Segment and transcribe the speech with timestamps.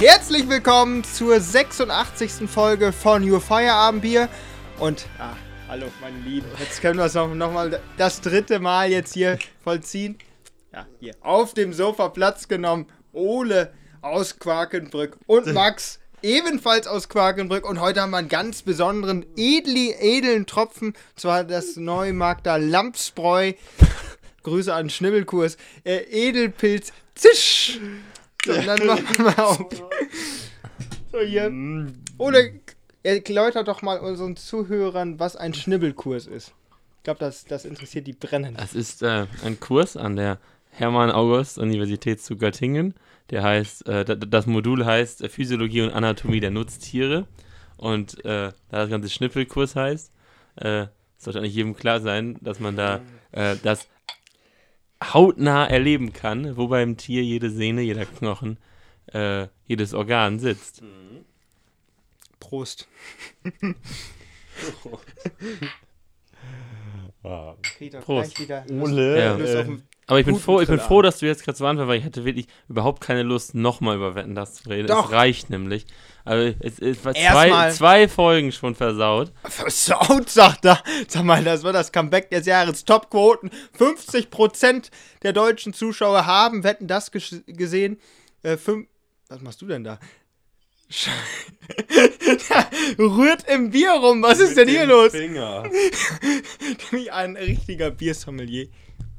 [0.00, 2.48] Herzlich willkommen zur 86.
[2.48, 4.28] Folge von Your Feierabendbier.
[4.78, 5.32] Und, ah,
[5.68, 6.46] hallo, meine Lieben.
[6.60, 10.16] Jetzt können wir es noch, noch mal das dritte Mal jetzt hier vollziehen.
[10.72, 12.86] Ja, hier auf dem Sofa Platz genommen.
[13.12, 17.68] Ole aus Quakenbrück und Max ebenfalls aus Quakenbrück.
[17.68, 20.90] Und heute haben wir einen ganz besonderen, edli, edlen Tropfen.
[20.90, 23.54] Und zwar das Neumarkter Lampsbräu.
[24.44, 25.56] Grüße an Schnibbelkurs.
[25.82, 26.92] Äh, Edelpilz.
[27.16, 27.80] Zisch!
[28.44, 29.58] So, und dann machen wir auf.
[31.12, 31.52] So, hier.
[32.18, 32.60] Ole,
[33.02, 36.54] erläutert doch mal unseren Zuhörern, was ein Schnibbelkurs ist.
[36.98, 38.60] Ich glaube, das, das interessiert die brennend.
[38.60, 40.38] Das ist äh, ein Kurs an der
[40.72, 42.94] Hermann-August-Universität zu Göttingen.
[43.30, 47.26] Der heißt, äh, das Modul heißt äh, Physiologie und Anatomie der Nutztiere.
[47.76, 50.12] Und äh, da das ganze Schnippelkurs heißt,
[50.56, 53.00] äh, sollte eigentlich jedem klar sein, dass man da
[53.32, 53.88] äh, das
[55.02, 58.58] hautnah erleben kann, wo beim Tier jede Sehne, jeder Knochen,
[59.12, 60.82] äh, jedes Organ sitzt.
[62.40, 62.88] Prost.
[67.22, 67.54] Ah.
[67.78, 68.34] Peter, Prost.
[68.36, 69.36] gleich wieder Ole, Ja.
[69.36, 71.58] Lust äh, auf den- Aber ich bin froh, ich bin froh, dass du jetzt gerade
[71.58, 74.88] so anfängst, weil ich hatte wirklich überhaupt keine Lust, nochmal über Wetten das zu reden.
[74.88, 75.06] Doch.
[75.06, 75.84] Es reicht nämlich.
[76.24, 79.32] Also es, es war zwei, zwei Folgen schon versaut.
[79.44, 80.82] Versaut, sagt er.
[81.08, 82.86] Sag mal, das war das Comeback des Jahres.
[82.86, 83.50] Topquoten.
[83.78, 84.90] 50%
[85.22, 88.00] der deutschen Zuschauer haben Wetten das gesehen.
[88.42, 88.88] Äh, fünf
[89.28, 89.98] Was machst du denn da?
[92.98, 94.22] Rührt im Bier rum.
[94.22, 95.12] Was ist mit denn hier los?
[95.12, 95.64] Finger.
[96.90, 98.68] Wie ein richtiger Biersommelier.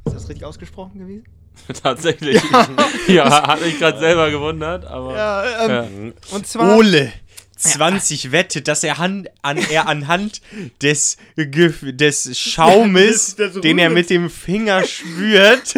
[0.05, 1.23] Ist das richtig ausgesprochen gewesen?
[1.83, 2.41] Tatsächlich.
[3.07, 5.15] Ja, hat mich gerade selber gewundert, aber.
[5.15, 6.35] Ja, ähm, Ja.
[6.35, 6.77] und zwar.
[6.77, 7.11] Ole.
[7.57, 10.41] 20 wette, dass er, han, an, er anhand
[10.81, 15.75] des, des Schaumes, den er mit dem Finger spürt,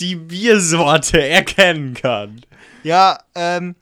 [0.00, 2.40] die Biersorte erkennen kann.
[2.82, 3.76] Ja, ähm,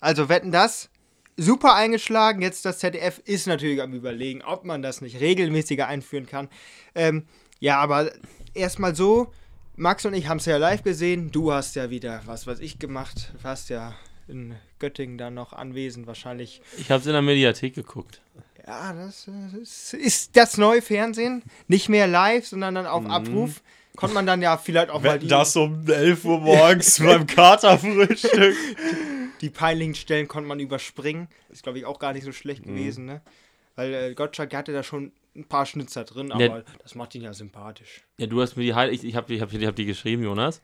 [0.00, 0.90] also wetten das.
[1.36, 2.42] Super eingeschlagen.
[2.42, 6.48] Jetzt das ZDF ist natürlich am Überlegen, ob man das nicht regelmäßiger einführen kann.
[6.96, 7.28] Ähm,
[7.60, 8.10] ja, aber
[8.58, 9.32] erstmal so.
[9.76, 11.30] Max und ich haben es ja live gesehen.
[11.30, 13.32] Du hast ja wieder, was weiß ich, gemacht.
[13.36, 13.94] Du warst ja
[14.26, 16.60] in Göttingen dann noch anwesend, wahrscheinlich.
[16.76, 18.20] Ich habe es in der Mediathek geguckt.
[18.66, 21.42] Ja, das äh, ist, das neue Fernsehen.
[21.68, 23.62] Nicht mehr live, sondern dann auf Abruf.
[23.96, 27.26] Konnte man dann ja vielleicht auch mal Wetten die, das um 11 Uhr morgens beim
[27.26, 28.54] Katerfrühstück.
[29.40, 31.28] die peinlichen Stellen konnte man überspringen.
[31.50, 33.22] Ist, glaube ich, auch gar nicht so schlecht gewesen, ne?
[33.74, 36.62] Weil äh, Gottschalk hatte da schon ein paar Schnitzer drin, aber Ja.
[36.82, 38.02] das macht ihn ja sympathisch.
[38.18, 39.76] Ja, du hast mir die Highlights, ich, ich habe die, ich hab, die- ich hab
[39.76, 40.60] die geschrieben, Jonas.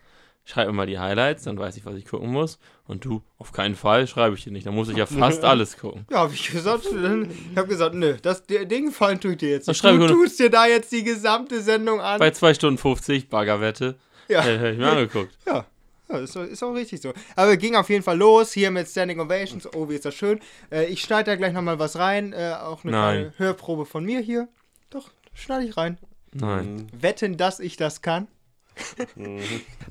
[0.46, 2.58] Schreib mir mal die Highlights, dann weiß ich, was ich gucken muss.
[2.86, 4.66] Und du, auf keinen Fall, schreibe ich dir nicht.
[4.66, 6.04] Dann muss ich ja fast alles gucken.
[6.10, 6.84] Ja, habe ich gesagt.
[6.84, 9.82] ich habe gesagt, nö, das Ding gefallen tut dir jetzt nicht.
[9.82, 12.18] Du ich tust dir da jetzt die gesamte Sendung an.
[12.18, 13.96] Bei 2 Stunden 50, Baggerwette.
[14.28, 14.44] ja.
[14.46, 15.32] Äh, hab ich mir angeguckt.
[15.46, 15.64] Ja,
[16.10, 17.14] ja ist, auch- ist auch richtig so.
[17.36, 19.66] Aber ging auf jeden Fall los, hier mit Standing Ovations.
[19.74, 20.40] Oh, wie ist das schön.
[20.70, 22.34] Äh, ich schneide da gleich nochmal was rein.
[22.34, 23.14] Äh, auch eine Nein.
[23.16, 24.48] kleine Hörprobe von mir hier.
[24.90, 25.98] Doch, schneide ich rein.
[26.32, 26.88] Nein.
[26.92, 28.28] Wetten, dass ich das kann.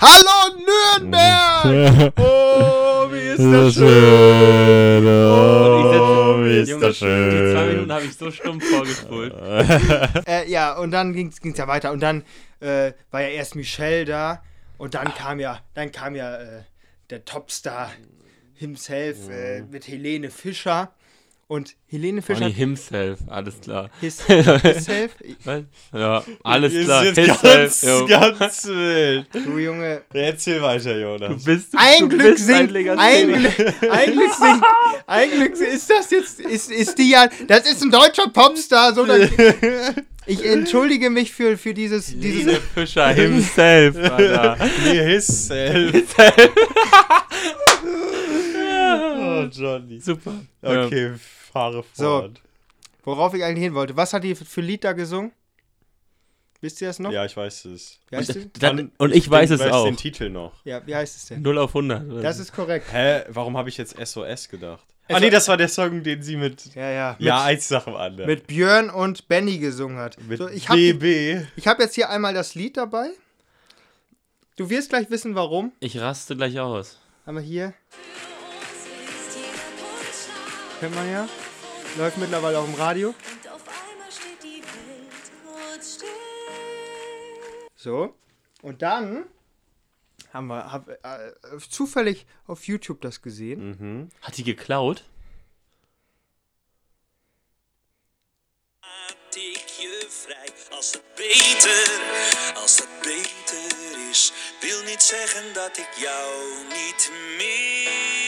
[0.02, 0.58] Hallo
[1.00, 2.14] Nürnberg!
[3.06, 5.06] Oh, wie ist das schön!
[5.06, 7.68] Oh, wie ist Junge, das Die zwei schön.
[7.70, 9.34] Minuten habe ich so stumpf vorgespult.
[10.28, 11.92] Äh, ja, und dann ging es ja weiter.
[11.92, 12.24] Und dann
[12.60, 14.44] äh, war ja erst Michelle da.
[14.78, 16.64] Und dann kam ja, dann kam ja äh,
[17.10, 17.92] der Topstar
[18.56, 20.94] himself äh, mit Helene Fischer.
[21.48, 22.40] Und Helene Fischer.
[22.40, 23.90] Bonnie himself, alles klar.
[24.02, 25.12] His, himself.
[25.44, 25.64] Was?
[25.94, 27.06] Ja, alles Ist klar.
[27.06, 28.06] jetzt Himself, ganz, jo.
[28.08, 29.28] ganz wild.
[29.34, 30.02] Du Junge.
[30.14, 31.44] Erzähl weiter, Jonas.
[31.44, 32.90] Du bist, Ein du Glück bist ein singt.
[32.98, 33.28] Ein.
[33.28, 34.64] Glück- ein Glück singt.
[35.06, 36.40] Ein Glück ist das jetzt.
[36.40, 37.28] Ist, ist die ja.
[37.48, 38.96] Das ist ein deutscher Popstar.
[38.96, 39.30] So, dann,
[40.26, 42.08] ich entschuldige mich für, für dieses.
[42.08, 44.58] Helene dieses Fischer himself da.
[44.86, 46.16] Nee, his self.
[49.40, 50.00] Oh, Johnny.
[50.00, 50.34] Super.
[50.62, 51.14] Okay,
[51.52, 52.04] fahre So.
[52.22, 52.42] fort.
[53.04, 53.96] worauf ich eigentlich hin wollte.
[53.98, 55.32] Was hat die für Lied da gesungen?
[56.62, 57.12] Wisst ihr das noch?
[57.12, 58.00] Ja, ich weiß es.
[58.10, 58.36] Wie heißt?
[58.38, 59.84] Und, dann, und ich weiß es weiß auch.
[59.86, 60.54] den Titel noch.
[60.64, 61.42] Ja, wie heißt es denn?
[61.42, 62.10] 0 auf 100.
[62.10, 62.44] oder Das so.
[62.44, 62.86] ist korrekt.
[62.94, 64.86] Hä, warum habe ich jetzt SOS gedacht?
[65.10, 66.74] Ah, nee, das war der Song, den sie mit.
[66.76, 67.16] Ja, ja.
[67.20, 68.30] Mit, Ja, eins nach dem anderen.
[68.30, 70.18] mit Björn und Benny gesungen hat.
[70.24, 71.46] Mit So, ich habe BB.
[71.58, 73.10] ich hab jetzt hier einmal das Lied dabei.
[74.56, 75.74] Du wirst gleich wissen, warum.
[75.82, 77.00] Ich raste gleich aus.
[77.26, 77.74] Haben wir hier.
[80.84, 81.30] Kennt man ja.
[81.98, 83.12] Läuft mittlerweile auch im Radio.
[83.12, 86.10] Und auf einmal steht die Welt kurz still.
[87.74, 88.14] So.
[88.62, 89.28] Und dann
[90.34, 91.32] haben wir hab, äh,
[91.70, 93.78] zufällig auf YouTube das gesehen.
[93.80, 94.10] Mhm.
[94.22, 95.06] Hat die geklaut?
[100.10, 104.34] Vrij als het beter, als het beter is.
[104.62, 108.23] Wil niet zeggen dat ik jou niet meer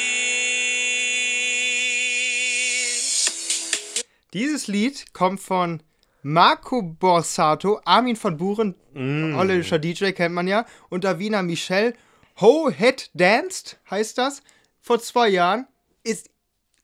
[4.35, 5.81] Dieses Lied kommt von
[6.21, 11.93] Marco Borsato, Armin von Buren, holländischer DJ kennt man ja, und Davina Michel.
[12.41, 14.41] Ho Head Danced heißt das,
[14.81, 15.67] vor zwei Jahren.
[16.03, 16.29] Ist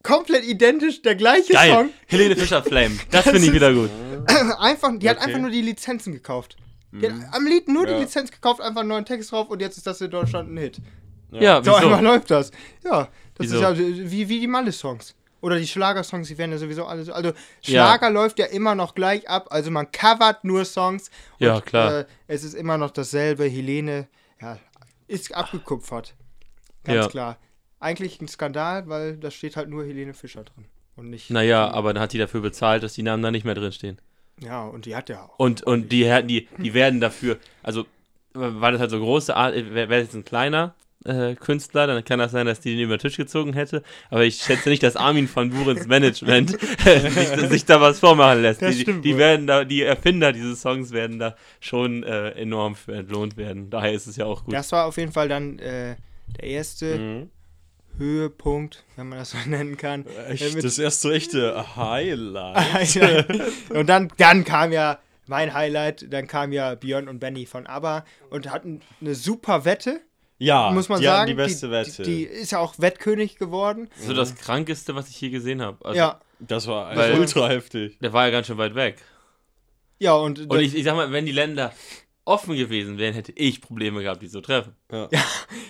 [0.02, 1.72] komplett identisch der gleiche Geil.
[1.74, 1.90] Song.
[2.08, 2.98] Helene Fischer Flame.
[3.12, 3.90] Das finde ich wieder gut.
[4.60, 5.26] Einfach, die hat Okay.
[5.28, 6.56] einfach nur die Lizenzen gekauft.
[6.94, 8.00] Die hat am Lied nur die Ja.
[8.00, 10.78] Lizenz gekauft, einfach einen neuen Text drauf und jetzt ist das in Deutschland ein Hit.
[11.32, 12.02] Ja, So einfach wieso?
[12.12, 12.52] läuft das.
[12.86, 13.56] Ja, das Wieso?
[13.58, 15.16] ist ja wie, wie die Malle-Songs.
[15.42, 17.10] Oder die Schlagersongs, die werden ja sowieso alles.
[17.10, 17.34] Also,
[17.64, 19.48] Schlager läuft ja immer noch gleich ab.
[19.50, 21.10] Also, man covert nur Songs.
[21.40, 22.00] Und, Ja, klar.
[22.02, 23.46] Äh, es ist immer noch dasselbe.
[23.46, 24.08] Helene,
[24.40, 24.58] ja,
[25.08, 26.16] ist abgekupfert.
[26.84, 27.08] Ganz Ja.
[27.10, 27.38] klar.
[27.80, 30.66] Eigentlich ein Skandal, weil da steht halt nur Helene Fischer drin.
[30.96, 31.32] Und nicht.
[31.32, 34.00] Naja, aber dann hat die dafür bezahlt, dass die Namen da nicht mehr drin stehen.
[34.40, 35.40] Ja, und die hat ja auch.
[35.40, 37.86] Und, und die, die, die werden dafür, also,
[38.34, 42.20] weil das halt so große Art, wäre wär jetzt ein kleiner äh, Künstler, dann kann
[42.20, 43.84] das sein, dass die den über den Tisch gezogen hätte.
[44.10, 48.62] Aber ich schätze nicht, dass Armin von Burens Management sich, sich da was vormachen lässt.
[48.62, 52.76] Das Die, stimmt die werden da, die Erfinder dieses Songs werden da schon äh, enorm
[52.76, 53.70] für entlohnt werden.
[53.70, 54.54] Daher ist es ja auch gut.
[54.54, 55.96] Das war auf jeden Fall dann äh,
[56.40, 57.30] der erste Mhm.
[57.98, 60.06] Höhepunkt, wenn man das so nennen kann.
[60.28, 62.98] Äh, Echt, das erste echte Highlight.
[63.70, 68.04] Und dann, dann kam ja mein Highlight, dann kam ja Björn und Benny von ABBA
[68.32, 70.02] und hatten eine super Wette,
[70.44, 71.28] Ja, muss man die sagen.
[71.28, 72.04] die beste die, Wette.
[72.04, 73.90] Die, die ist ja auch Wettkönig geworden.
[74.00, 75.84] so das Krankeste, was ich je gesehen habe.
[75.86, 78.00] Also, ja, das war Weil- ultra heftig.
[78.00, 78.98] Der war ja ganz schön weit weg.
[80.00, 81.72] ja, und, Und ich, ich sag mal, wenn die Länder
[82.26, 84.76] offen gewesen wären, hätte ich Probleme gehabt, die zu treffen.
[84.92, 85.10] Ja.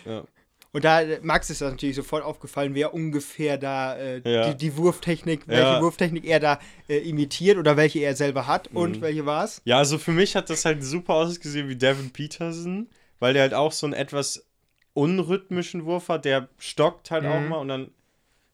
[0.06, 0.24] ja.
[0.72, 4.50] und da Max ist das natürlich sofort aufgefallen, wer ungefähr da äh, Ja.
[4.54, 5.82] die, die Wurftechnik, welche Ja.
[5.82, 8.78] Wurftechnik er da äh, imitiert oder welche er selber hat Mhm.
[8.78, 9.62] und welche war es?
[9.66, 12.90] Ja, also für mich hat das halt super ausgesehen wie Devin Peterson,
[13.20, 14.46] weil der halt auch so einen etwas
[14.94, 17.50] unrhythmischen Wurf hat, der stockt halt auch Mhm.
[17.50, 17.92] mal und dann.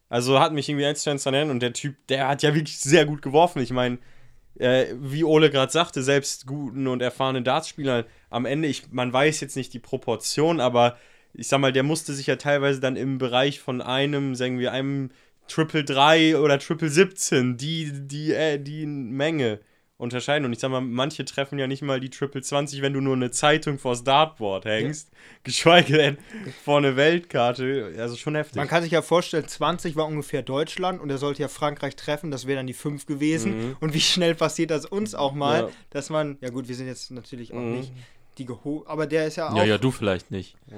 [0.10, 2.80] Also hat mich irgendwie eins zu eins erinnert und der Typ, der hat ja wirklich
[2.80, 3.62] sehr gut geworfen.
[3.62, 3.98] Ich meine,
[4.58, 9.42] äh, wie Ole gerade sagte, selbst guten und erfahrenen Dartspieler am Ende, ich, man weiß
[9.42, 10.98] jetzt nicht die Proportion, aber
[11.34, 14.72] ich sag mal, der musste sich ja teilweise dann im Bereich von einem, sagen wir,
[14.72, 15.12] einem
[15.50, 19.60] Triple 3 oder Triple 17, die, die, äh, die Menge
[19.98, 20.46] unterscheiden.
[20.46, 23.16] Und ich sag mal, manche treffen ja nicht mal die Triple 20, wenn du nur
[23.16, 25.10] eine Zeitung vors Dartboard hängst.
[25.44, 26.18] Geschweige denn
[26.64, 27.94] vor eine Weltkarte.
[27.98, 28.58] Also schon heftig.
[28.58, 32.32] Man kann sich ja vorstellen, 20 war ungefähr Deutschland und er sollte ja Frankreich treffen,
[32.32, 33.76] das wäre dann die 5 gewesen.
[33.80, 35.70] Und wie schnell passiert das uns auch mal, Ja.
[35.90, 37.92] dass man, ja gut, wir sind jetzt natürlich auch nicht
[38.38, 40.56] die geho aber der ist ja auch, Ja, ja, du vielleicht nicht.
[40.70, 40.78] ja,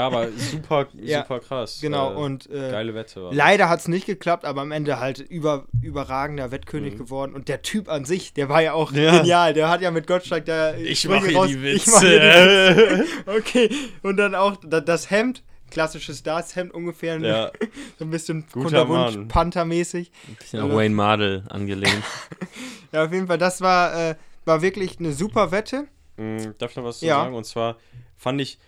[0.00, 1.78] aber super, Ja, super krass.
[1.82, 3.22] genau, Äh, und äh, geile Wette.
[3.22, 3.32] War.
[3.34, 7.60] leider hat es nicht geklappt, aber am Ende halt über, überragender Wettkönig geworden und der
[7.62, 9.18] Typ an sich, der war ja auch Ja.
[9.18, 12.26] genial, der hat ja mit Gottschalk da Ich Sprünge mache hier Ich mach hier die
[13.00, 13.04] Witze.
[13.26, 13.70] Okay,
[14.02, 17.50] und dann auch da- das Hemd, klassisches Darts-Hemd ungefähr, ja,
[17.98, 19.28] so ein bisschen Mann.
[19.28, 20.10] Panther-mäßig.
[20.38, 22.02] Bisschen an Wayne Mardell angelehnt.
[22.92, 25.84] Ja, auf jeden Fall, das war, äh, war wirklich eine super Wette.
[26.18, 27.16] Mm, Darf ich noch was zu Ja.
[27.22, 27.34] sagen?
[27.34, 27.76] Und zwar
[28.18, 28.58] fand ich,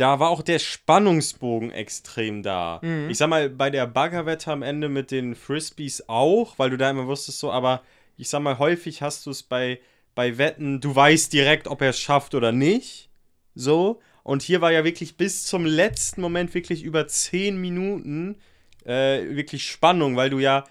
[0.00, 2.80] da war auch der Spannungsbogen extrem da.
[2.82, 3.10] Mhm.
[3.10, 6.88] Ich sag mal, bei der Baggerwette am Ende mit den Frisbees auch, weil du da
[6.88, 7.82] immer wusstest so, aber
[8.16, 9.80] ich sag mal, häufig hast du es bei,
[10.14, 13.10] bei Wetten, du weißt direkt, ob er es schafft oder nicht.
[13.54, 14.00] So.
[14.22, 18.36] Und hier war ja wirklich bis zum letzten Moment wirklich über 10 Minuten
[18.84, 20.64] äh, wirklich Spannung, weil du ja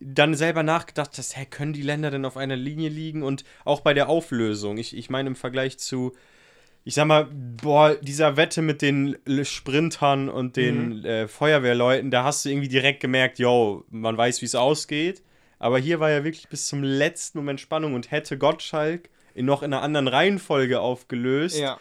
[0.00, 3.22] dann selber nachgedacht hast, hä, können die Länder denn auf einer Linie liegen?
[3.22, 6.12] Und auch bei der Auflösung, ich, ich meine im Vergleich zu,
[6.84, 12.44] ich sag mal, boah, dieser Wette mit den Sprintern und den äh, Feuerwehrleuten, da hast
[12.44, 15.22] du irgendwie direkt gemerkt, yo, man weiß, wie es ausgeht.
[15.58, 19.62] Aber hier war ja wirklich bis zum letzten Moment Spannung und hätte Gottschalk in noch
[19.62, 21.58] in einer anderen Reihenfolge aufgelöst.
[21.58, 21.80] Ja,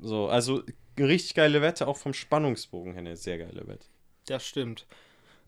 [0.00, 0.62] So, also
[0.96, 3.86] eine richtig geile Wette, auch vom Spannungsbogen her eine sehr geile Wette.
[4.28, 4.86] das stimmt.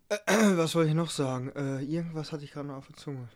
[0.27, 1.53] was wollte ich noch sagen?
[1.55, 3.29] Äh, irgendwas hatte ich gerade noch auf der Zunge.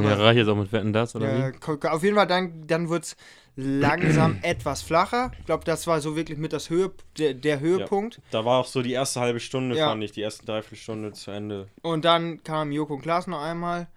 [0.00, 1.88] Ja, reicht jetzt auch mit Wetten das, oder Ja, wie?
[1.88, 3.16] auf jeden Fall, dann, dann wird es
[3.56, 5.32] langsam etwas flacher.
[5.40, 8.20] Ich glaube, das war so wirklich mit das Höhe, der, der Höhepunkt.
[8.30, 9.88] Da war auch so die erste halbe Stunde, Ja.
[9.88, 11.68] fand ich, die ersten Dreiviertelstunde zu Ende.
[11.82, 13.88] Und dann kam Joko und Klaas noch einmal.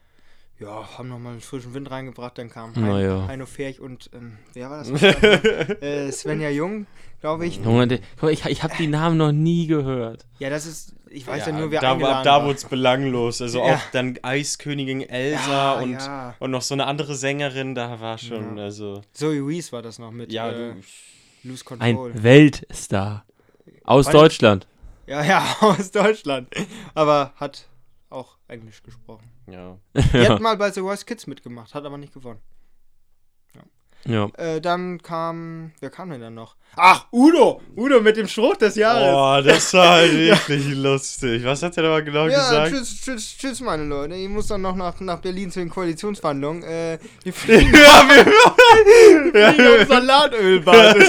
[0.57, 2.37] Ja, haben nochmal einen frischen Wind reingebracht.
[2.37, 3.27] Dann kam Na Hein, ja.
[3.27, 4.89] Heino Ferch und, ähm, wer war das?
[5.81, 6.87] äh, Svenja Jung,
[7.19, 7.59] glaube ich.
[7.59, 7.91] Mal,
[8.31, 10.25] ich, ich habe die Namen noch nie gehört.
[10.39, 12.45] Ja, das ist, ich weiß ja, nur, wer da, eingeladen ab da war.
[12.45, 13.41] wurde es belanglos.
[13.41, 13.75] Also Ja.
[13.75, 16.35] auch dann Eiskönigin Elsa Ja, und, ja.
[16.39, 18.63] und noch so eine andere Sängerin, da war schon, Ja.
[18.63, 19.01] also.
[19.11, 20.81] Zoe Reese war das noch mit Ja, äh, du.
[21.49, 22.23] Lose Ein Control.
[22.23, 23.25] Weltstar.
[23.83, 24.67] Aus Wann- Deutschland.
[25.05, 26.47] Ja, ja, aus Deutschland.
[26.93, 27.67] Aber hat
[28.09, 29.29] auch Englisch gesprochen.
[29.47, 29.77] Ja.
[29.95, 32.41] Die hat mal bei The Voice Kids mitgemacht, hat aber nicht gewonnen.
[34.07, 34.13] Ja.
[34.13, 34.29] Ja.
[34.37, 36.55] Äh, dann kam, wer kam denn dann noch?
[36.77, 37.61] Ach, Udo!
[37.77, 39.09] Udo mit dem Spruch des Jahres.
[39.11, 41.43] Boah, das war halt wirklich lustig.
[41.45, 42.71] Was hat er da mal genau ja, gesagt?
[42.75, 44.15] tschüss, tschüss, tschüss, meine Leute.
[44.15, 46.63] Ich muss dann noch nach, nach Berlin zu den Koalitionsverhandlungen.
[46.63, 48.25] Äh, wir fliegen, Ja, wir,
[49.33, 51.07] wir fliegen auf Salatölbasis.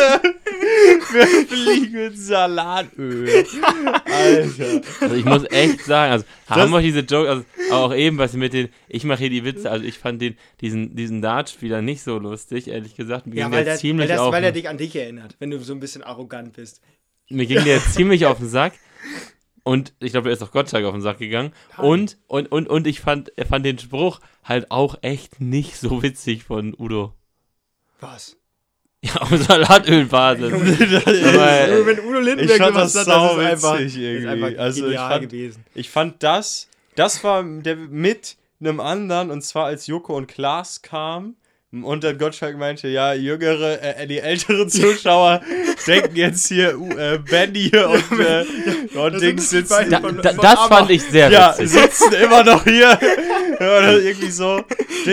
[1.12, 3.44] wir fliegen mit Salatöl.
[4.04, 4.80] Alter.
[5.00, 8.34] Also ich muss echt sagen, also Das- haben wir diese Joke, also auch eben, was
[8.34, 12.04] mit den, ich mache hier die Witze, also ich fand den, diesen, diesen Dartspieler nicht
[12.04, 13.26] so lustig, ehrlich gesagt.
[13.26, 14.78] Mir Ja, ging weil, der der, ziemlich weil, das, auf, weil er den- dich an
[14.78, 16.80] dich erinnert, wenn du so ein bisschen arrogant bist.
[17.28, 18.74] mir ging der ziemlich auf den Sack.
[19.64, 21.52] Und ich glaube, er ist auch Gottschalk auf den Sack gegangen.
[21.78, 26.02] Und, und, und, und ich fand, er fand den Spruch halt auch echt nicht so
[26.04, 27.14] witzig von Udo.
[27.98, 28.36] Was?
[29.02, 30.52] Ja, auf Salatölbasis.
[30.52, 34.26] Wenn Udo ich Lindenberg fand sowas das das sau ist einfach, irgendwie.
[34.28, 35.64] einfach Also ich fand- gewesen.
[35.74, 40.82] Ich fand das, das war der mit einem anderen, und zwar als Joko und Klaas
[40.82, 41.36] kamen.
[41.72, 45.40] Und dann Gottschalk meinte, ja, jüngere, äh, die älteren Zuschauer
[45.86, 48.44] denken jetzt hier, uh, äh, Benny und, äh,
[48.98, 49.90] und das Dings sitzen.
[49.90, 51.70] da, von- da, von das fand ich sehr Ja, witzig.
[51.70, 52.96] sitzen immer noch hier.
[53.56, 54.62] Oder irgendwie so.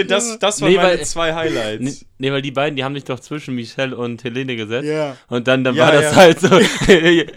[0.08, 1.82] Das, das waren Nee, meine weil- zwei Highlights.
[1.84, 4.86] Nee, nee, weil die beiden, die haben sich doch zwischen Michelle und Helene gesetzt.
[4.88, 5.18] Ja.
[5.30, 6.16] Und dann, dann Ja, war das ja.
[6.16, 6.50] halt so,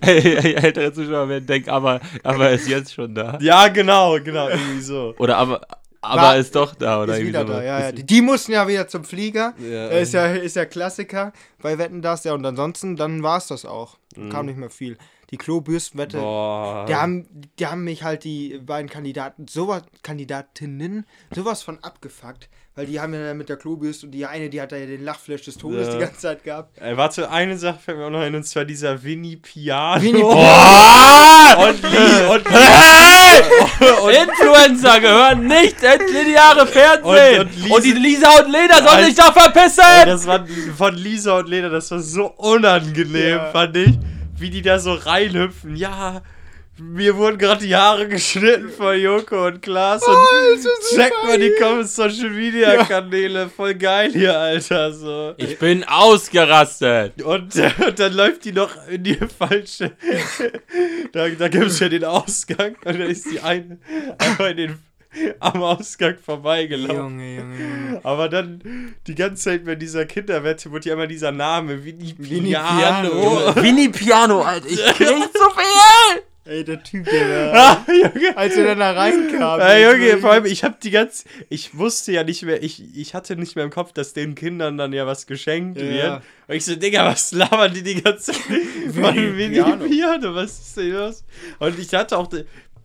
[0.00, 3.38] ältere Zuschauer werden denken, aber, aber er ist jetzt schon da.
[3.40, 5.14] Ja, genau, genau, irgendwie so.
[5.18, 5.60] Oder aber,
[6.06, 7.56] aber War- ist doch da, oder Ist wieder sowas.
[7.56, 7.92] da, ja, ja.
[7.92, 9.54] Die, die mussten ja wieder zum Flieger.
[9.58, 9.88] Ja.
[9.88, 12.32] Äh, Ist ja, ist ja Klassiker bei Wetten das, ja.
[12.34, 13.98] Und ansonsten, dann war es das auch.
[14.30, 14.96] Kam nicht mehr viel.
[15.30, 16.18] Die Klobürstenwette.
[16.18, 17.26] Die haben,
[17.58, 22.48] die haben mich halt die beiden Kandidaten, sowas, Kandidatinnen, sowas von abgefuckt.
[22.78, 25.02] Weil die haben ja mit der Klobürste und die eine, die hat da ja den
[25.02, 25.94] Lachflash des Todes Ja.
[25.94, 26.76] die ganze Zeit gehabt.
[26.78, 30.02] Ey, warte, eine Sache fällt mir auch noch ein, und zwar dieser Winnie Piano.
[30.02, 33.42] Winnie und Lee, und Hey!
[34.22, 37.40] Influencer gehören nicht ins lineare Fernsehen!
[37.40, 39.82] Und- Und, und die Lisa und Lena sollen sich da Ey, verpissen!
[40.06, 43.50] das war von Lisa und Lena, das war so unangenehm, Ja.
[43.52, 43.98] fand ich.
[44.38, 45.76] Wie die da so reinhüpfen.
[45.76, 46.20] Ja,
[46.78, 50.02] mir wurden gerade die Haare geschnitten von Joko und Klaas.
[50.06, 50.62] Oh, und
[50.94, 51.52] check mal die
[51.84, 53.48] Social Media Kanäle.
[53.48, 54.92] Voll geil hier, Alter.
[54.92, 55.34] So.
[55.38, 57.22] Ich bin ausgerastet!
[57.22, 59.92] Und, äh, und dann läuft die noch in die falsche.
[61.12, 62.76] da da gibt es ja den Ausgang.
[62.84, 63.78] Und dann ist die eine
[64.18, 64.78] einfach in den,
[65.40, 66.96] am Ausgang vorbeigelaufen.
[66.96, 68.00] Junge, Junge, Junge.
[68.04, 72.50] Aber dann die ganze Zeit bei dieser Kinderwette wurde ja immer dieser Name Winnie Winnie
[72.50, 73.08] Piano.
[73.08, 73.56] Piano.
[73.56, 75.65] Winnie Piano, Alter, ich krieg zu viel!
[76.48, 77.52] Ey, der Typ, der da,
[77.86, 78.36] Ah, Junge.
[78.36, 79.60] als er dann da reinkam.
[79.60, 83.14] Ey, Junge, vor allem, ich hab die ganze, ich wusste ja nicht mehr, ich, ich
[83.14, 85.88] hatte nicht mehr im Kopf, dass den Kindern dann ja was geschenkt Ja.
[85.88, 86.22] wird.
[86.48, 88.42] Und ich so, Digga, was labern die die ganze Zeit
[88.94, 89.84] von Piano.
[89.86, 91.24] Piano, was ist denn los?
[91.58, 92.28] Und ich hatte auch,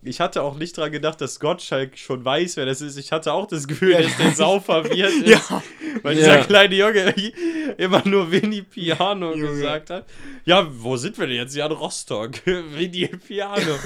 [0.04, 2.98] ich hatte auch nicht dran gedacht, dass Gottschalk schon weiß, wer das ist.
[2.98, 5.28] Ich hatte auch das Gefühl, dass der sau verwirrt ist.
[5.28, 5.62] Ja.
[6.02, 6.20] Weil Ja.
[6.24, 7.14] dieser kleine Junge
[7.78, 9.48] immer nur Winnie Piano Junge.
[9.54, 10.06] gesagt hat.
[10.46, 11.56] Ja, wo sind wir denn jetzt?
[11.56, 12.32] Ja, in Rostock.
[12.46, 13.78] Winnie Piano.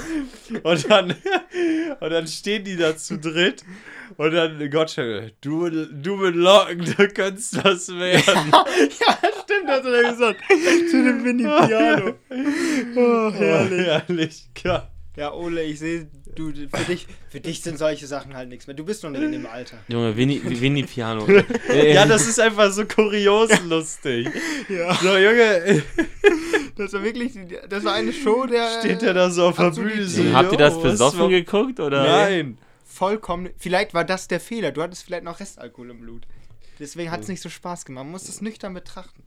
[0.64, 1.12] und, dann,
[2.00, 3.64] und dann stehen die da zu dritt.
[4.18, 8.52] Und dann Gottschalk, du, du mit Locken, du könntest was werden.
[8.52, 10.40] ja, stimmt, hat er gesagt.
[10.92, 12.14] Zu dem Winnie Piano.
[12.96, 13.86] Oh, herrlich.
[13.88, 14.92] Herrlich, klar.
[15.16, 18.76] Ja, Ole, ich sehe, du, für dich, für dich sind solche Sachen halt nichts mehr.
[18.76, 19.78] Du bist noch nicht in dem Alter.
[19.88, 21.26] Junge, Winnie, Winnie Piano.
[21.74, 24.28] Ja, das ist einfach so kurios lustig.
[24.68, 24.94] Ja.
[24.96, 25.84] So, Junge,
[26.78, 27.34] Das war wirklich,
[27.70, 28.80] das war eine Show, der.
[28.80, 29.70] steht der da so auf der.
[29.72, 30.34] Bühne so.
[30.34, 32.04] Habt ihr das besoffen war- geguckt, oder?
[32.04, 32.58] Nein.
[32.86, 33.50] Vollkommen.
[33.58, 34.72] Vielleicht war das der Fehler.
[34.74, 36.24] Du hattest vielleicht noch Restalkohol im Blut.
[36.80, 38.04] Deswegen hat es nicht so Spaß gemacht.
[38.04, 39.24] Man muss das nüchtern betrachten.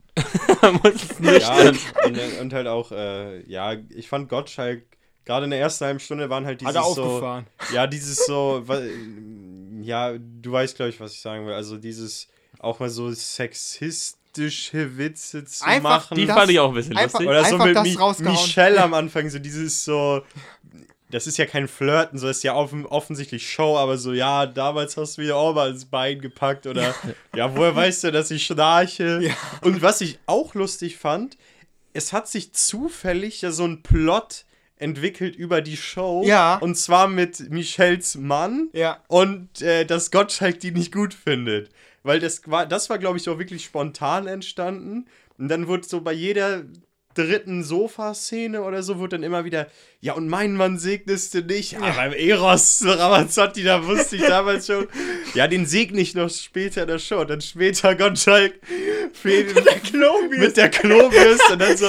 [0.61, 1.41] Man muss es nicht.
[1.41, 1.71] Ja,
[2.05, 4.83] und, und halt auch, äh, ja, ich fand Gottschalk,
[5.25, 7.47] gerade in der ersten halben Stunde waren halt dieses Hat er so, aufgefahren.
[7.73, 8.63] ja, dieses so,
[9.81, 12.27] ja, du weißt, glaube ich, was ich sagen will, also dieses
[12.59, 16.17] auch mal so sexistische Witze zu Einfach machen.
[16.17, 17.29] Die Das- fand ich auch ein bisschen einfach- lustig.
[17.29, 18.29] Oder so mit Mi.
[18.31, 20.21] Michelle am Anfang, so dieses so,
[21.11, 24.97] das ist ja kein Flirten, so ist ja offen, offensichtlich Show, aber so, ja, damals
[24.97, 26.93] hast du mir auch mal ins Bein gepackt oder,
[27.35, 29.19] ja, woher weißt du, dass ich schnarche?
[29.23, 29.33] Ja.
[29.61, 31.37] Und was ich auch lustig fand,
[31.93, 34.45] es hat sich zufällig ja so ein Plot
[34.79, 36.23] entwickelt über die Show.
[36.25, 36.57] Ja.
[36.57, 38.69] Und zwar mit Michelles Mann.
[38.73, 38.97] Ja.
[39.07, 41.69] Und äh, dass Gottschalk die nicht gut findet.
[42.03, 45.05] Weil das war, das war, glaube ich, auch wirklich spontan entstanden.
[45.37, 46.63] Und dann wurde so bei jeder
[47.25, 49.67] dritten Sofa-Szene oder so, wurde dann immer wieder,
[50.01, 51.73] ja, und meinen Mann segnest du nicht.
[51.73, 54.87] Ja, beim Eros Ramazzotti, da wusste ich damals schon.
[55.33, 57.21] Ja, den segne ich noch später in der Show.
[57.21, 58.53] Und dann später Gottschalk
[59.23, 60.45] mit der Klobürste.
[60.45, 61.53] Mit der Klobürste.
[61.53, 61.87] Und dann so,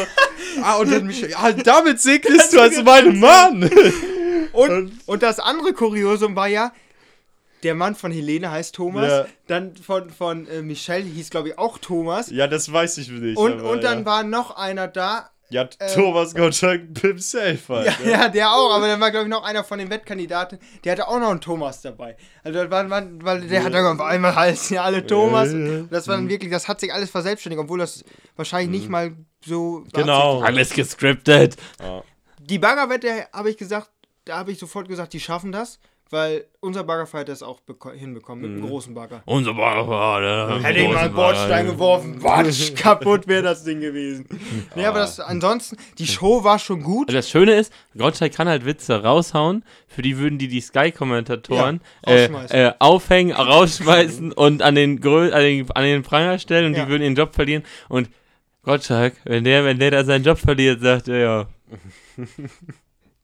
[0.63, 3.71] ah, und dann mich, ja, damit segnest du als meinen Mann.
[4.53, 6.73] Und, und das andere Kuriosum war ja,
[7.62, 9.09] der Mann von Helene heißt Thomas.
[9.09, 9.26] Ja.
[9.47, 12.31] Dann von, von äh, Michelle hieß, glaube ich, auch Thomas.
[12.31, 13.37] Ja, das weiß ich nicht.
[13.37, 14.05] und aber und dann ja.
[14.07, 15.31] war noch einer da.
[15.52, 17.93] Ja, Thomas Gottschalk himself halt.
[18.05, 20.93] Ja, ja, der auch, aber dann war, glaube ich, noch einer von den Wettkandidaten, der
[20.93, 22.17] hatte auch noch einen Thomas dabei.
[22.45, 25.49] Also, das war, weil der hat dann auf einmal heißen ja alle Thomas.
[25.90, 28.05] Das war dann wirklich, das hat sich alles verselbstständigt, obwohl das
[28.37, 29.85] wahrscheinlich nicht mal so.
[29.93, 30.40] Genau.
[30.40, 31.57] Alles gescriptet.
[31.81, 32.05] Ja.
[32.38, 33.90] Die Baggerwette habe ich gesagt,
[34.25, 38.43] da habe ich sofort gesagt, die schaffen das, weil unser Baggerfighter es auch beko- hinbekommen
[38.43, 39.23] mit einem großen Bagger.
[39.26, 40.61] Unser Bagger.
[40.62, 44.26] Hätte ich mal einen Bordstein geworfen, Quatsch, kaputt wäre das Ding gewesen.
[44.76, 47.09] Nee, aber das ansonsten, die Show war schon gut.
[47.09, 51.81] Also das Schöne ist, Gottschalk kann halt Witze raushauen, für die würden die die Sky-Kommentatoren
[52.07, 56.67] Ja, äh, äh, aufhängen, rausschmeißen und an den, Grö an den, an den Pranger stellen
[56.67, 56.85] und Ja.
[56.85, 57.64] die würden ihren Job verlieren.
[57.88, 58.11] Und
[58.62, 61.47] Gottschalk, wenn der, wenn der da seinen Job verliert, sagt er ja,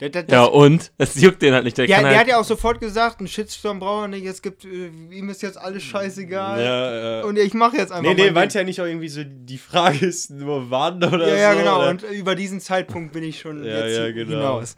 [0.01, 0.93] Der, der, ja und?
[0.99, 1.79] Es juckt den halt nicht.
[1.79, 4.27] Der Ja, kann der halt, hat ja auch sofort gesagt, ein Shitstorm braucht er nicht,
[4.27, 6.63] es gibt, äh, ihm ist jetzt alles scheißegal.
[6.63, 7.25] Ja, ja.
[7.25, 9.57] Und ich mache jetzt einfach Nee, nee, mein meint ja nicht auch irgendwie so, die
[9.57, 11.59] Frage ist nur wann oder Ja, ja, so.
[11.59, 11.79] genau.
[11.79, 11.91] Oder?
[11.91, 14.31] Und über diesen Zeitpunkt bin ich schon Ja, jetzt ja, genau.
[14.31, 14.75] hinaus.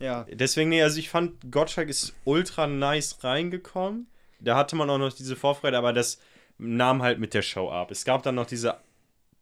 [0.00, 0.26] Ja.
[0.30, 4.08] Deswegen, nee, also ich fand, Gottschalk ist ultra nice reingekommen.
[4.40, 6.18] Da hatte man auch noch diese Vorfreude, aber das
[6.58, 7.90] nahm halt mit der Show ab.
[7.92, 8.76] Es gab dann noch diese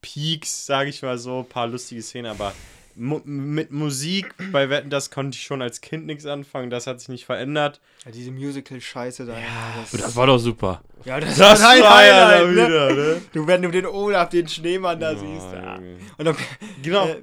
[0.02, 2.52] Peaks, sage ich mal so, ein paar lustige Szenen, aber
[2.96, 6.70] mu mit Musik bei Wetten, das konnte ich schon als Kind nichts anfangen.
[6.70, 7.80] Das hat sich nicht verändert.
[8.04, 9.38] ja diese Musical-Scheiße da.
[9.38, 10.82] Ja, das, das war doch super.
[11.04, 12.52] ja, das, Das war ein war ja da ne?
[12.52, 13.22] wieder, ne?
[13.32, 15.46] Du, wenn du den Olaf, den Schneemann da siehst.
[15.50, 15.74] Oh, Ja.
[15.76, 15.96] Junge.
[16.18, 16.36] Und dann,
[16.82, 17.06] Genau.
[17.08, 17.22] Äh,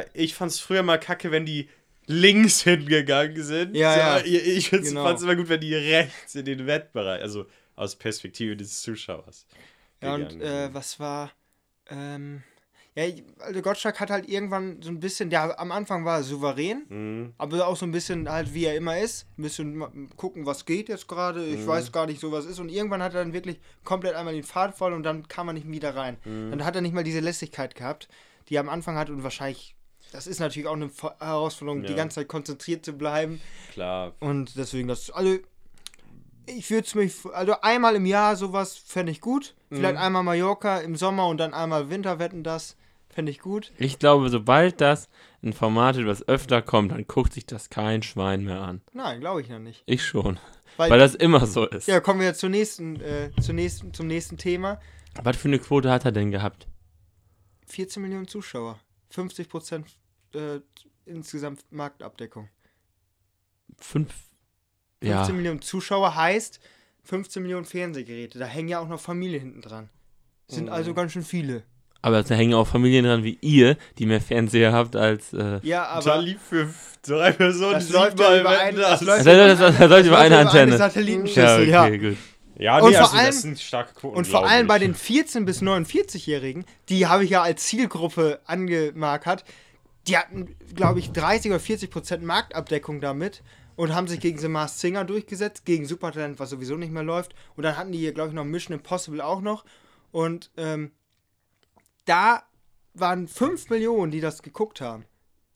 [0.00, 1.68] Äh, ich fand's früher mal kacke, wenn die
[2.06, 3.74] links hingegangen sind.
[3.74, 4.24] Ja, ja.
[4.24, 5.04] Ich, find's, Genau.
[5.04, 9.46] fand's immer gut, wenn die rechts in den Wettbereich, also aus Perspektive des Zuschauers.
[10.02, 11.30] ja, und äh, was war.
[11.88, 12.42] Ähm,
[12.94, 13.04] ja,
[13.38, 17.32] also Gottschalk hat halt irgendwann so ein bisschen, der am Anfang war souverän, Mhm.
[17.38, 19.26] aber auch so ein bisschen halt wie er immer ist.
[19.38, 21.40] Ein bisschen gucken, was geht jetzt gerade.
[21.40, 21.54] Mhm.
[21.54, 22.58] Ich weiß gar nicht so, was ist.
[22.58, 25.54] Und irgendwann hat er dann wirklich komplett einmal den Pfad voll und dann kam er
[25.54, 26.18] nicht wieder rein.
[26.24, 26.50] Mhm.
[26.50, 28.08] Dann hat er nicht mal diese Lässigkeit gehabt,
[28.48, 29.74] die er am Anfang hat und wahrscheinlich.
[30.12, 31.96] Das ist natürlich auch eine Herausforderung, die Ja.
[31.96, 33.40] ganze Zeit konzentriert zu bleiben.
[33.72, 34.12] Klar.
[34.20, 35.08] Und deswegen das.
[35.10, 35.38] Also,
[36.44, 37.14] ich würde es mich.
[37.32, 39.54] Also, einmal im Jahr sowas fände ich gut.
[39.70, 40.00] Vielleicht Mhm.
[40.02, 42.76] einmal Mallorca im Sommer und dann einmal Winterwetten das.
[43.12, 43.72] Fände ich gut.
[43.78, 45.08] Ich glaube, sobald das
[45.42, 48.80] ein Format ist, was öfter kommt, dann guckt sich das kein Schwein mehr an.
[48.92, 49.82] Nein, glaube ich noch nicht.
[49.86, 50.38] Ich schon.
[50.78, 51.86] Weil, Weil das immer so ist.
[51.88, 54.80] ja, kommen wir zur nächsten, äh, zur nächsten, zum nächsten Thema.
[55.22, 56.66] Was für eine Quote hat er denn gehabt?
[57.66, 58.78] 14 Millionen Zuschauer.
[59.10, 59.86] 50 Prozent
[60.34, 60.60] äh,
[61.04, 62.48] insgesamt Marktabdeckung.
[63.78, 64.14] Fünf.
[65.02, 65.32] 15 Ja.
[65.34, 66.60] Millionen Zuschauer heißt
[67.04, 68.38] 15 Millionen Fernsehgeräte.
[68.38, 69.90] Da hängen ja auch noch Familien hinten dran.
[70.48, 70.72] Sind Mhm.
[70.72, 71.64] also ganz schön viele.
[72.02, 75.32] Aber da hängen auch Familien dran wie ihr, die mehr Fernseher habt als.
[75.32, 76.68] Äh, Ja, da aber lief für
[77.06, 78.98] drei Personen Das läuft ja über Wetten, ein- das.
[79.00, 80.76] das läuft- das, das, das, das läuft über eine Antenne.
[80.76, 81.84] Satellitenschüssel, ja, ja.
[81.84, 82.16] okay, gut.
[82.58, 84.16] Ja, Und nee, vor also allem- das sind starke Quoten.
[84.16, 89.44] Und vor allem bei den 14- bis 49-Jährigen, die habe ich ja als Zielgruppe angemarkert,
[90.08, 93.42] die hatten, glaube ich, 30 oder 40 Prozent Marktabdeckung damit
[93.76, 97.34] und haben sich gegen The Masked Singer durchgesetzt, gegen Supertalent, was sowieso nicht mehr läuft.
[97.56, 99.64] Und dann hatten die hier, glaube ich, noch Mission Impossible auch noch.
[100.10, 100.90] Und ähm,
[102.04, 102.42] da
[102.94, 105.04] waren 5 Millionen, die das geguckt haben.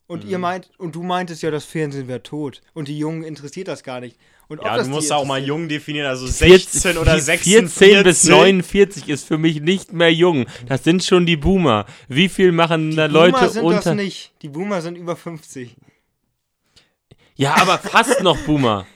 [0.07, 0.29] Und Mhm.
[0.29, 2.61] ihr meint, und du meintest ja, das Fernsehen wäre tot.
[2.73, 4.17] Und die Jungen interessiert das gar nicht.
[4.47, 7.73] Und Ja, das du musst auch mal jung definieren, also 16 oder 46.
[7.77, 10.45] 14 bis 49 ist für mich nicht mehr jung.
[10.67, 11.85] Das sind schon die Boomer.
[12.07, 13.81] Wie viel machen da Die Leute Boomer sind unter.
[13.81, 14.31] das nicht.
[14.41, 15.75] Die Boomer sind über 50.
[17.35, 18.87] Ja, aber fast noch Boomer.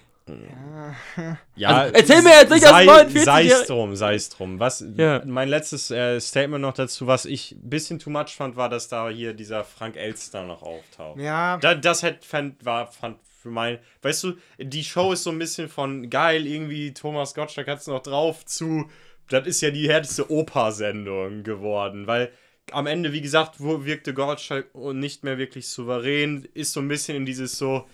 [1.56, 4.60] Ja, Also, erzähl mir jetzt nicht, dass sei, 49 Sei es drum, sei es drum.
[4.60, 5.22] Was, Ja.
[5.26, 8.88] Mein letztes äh, Statement noch dazu, was ich ein bisschen too much fand, war, dass
[8.88, 11.20] da hier dieser Frank Elster noch auftaucht.
[11.20, 11.58] Ja.
[11.58, 15.40] Da, das hätte fand, war, fand für mein, weißt du, die Show ist so ein
[15.40, 18.90] bisschen von geil, irgendwie Thomas Gottschalk hat es noch drauf zu,
[19.30, 22.32] das ist ja die härteste Opa-Sendung geworden, weil
[22.72, 27.26] am Ende, wie gesagt, wirkte Gottschalk nicht mehr wirklich souverän, ist so ein bisschen in
[27.26, 27.88] dieses so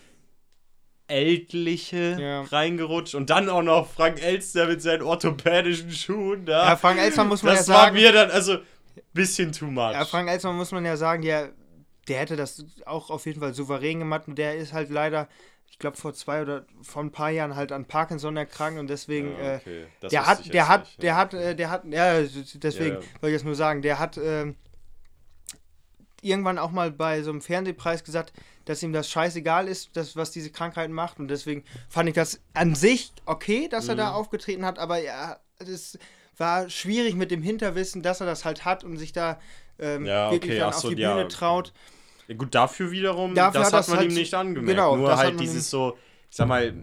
[1.08, 2.41] ältliche Ja.
[2.43, 6.70] reingerutscht und dann auch noch Frank Elster mit seinen orthopädischen Schuhen da.
[6.70, 7.96] Ja, Frank Elstmann muss man das ja war sagen.
[7.96, 8.58] mir dann, also,
[9.13, 9.91] bisschen too much.
[9.93, 11.50] Ja, Frank Elstmann muss man ja sagen, der,
[12.08, 15.28] der hätte das auch auf jeden Fall souverän gemacht und der ist halt leider,
[15.70, 19.32] ich glaube vor zwei oder vor ein paar Jahren halt an Parkinson erkrankt und deswegen,
[19.38, 19.86] Ja, äh, okay.
[20.02, 21.15] Das der hat, der hat, nicht, der ja.
[21.17, 22.22] hat, äh, der hat, ja,
[22.56, 23.02] deswegen Ja.
[23.22, 24.56] wollte ich jetzt nur sagen, der hat ähm,
[26.21, 28.34] irgendwann auch mal bei so einem Fernsehpreis gesagt,
[28.65, 32.41] dass ihm das scheißegal ist, das, was diese Krankheit macht und deswegen fand ich das
[32.53, 34.15] an sich okay, dass er da Mhm.
[34.15, 35.97] aufgetreten hat, aber ja, es
[36.38, 39.39] war schwierig mit dem Hinterwissen, dass er das halt hat und sich da
[39.80, 41.73] ähm, Ja, wirklich okay, dann ach auf so, die ja, Bühne traut.
[42.27, 44.69] Ja, gut, dafür wiederum, Dafür das hat man halt ihm nicht angemerkt.
[44.69, 45.97] genau, Nur halt dieses so,
[46.30, 46.73] ich sag mal,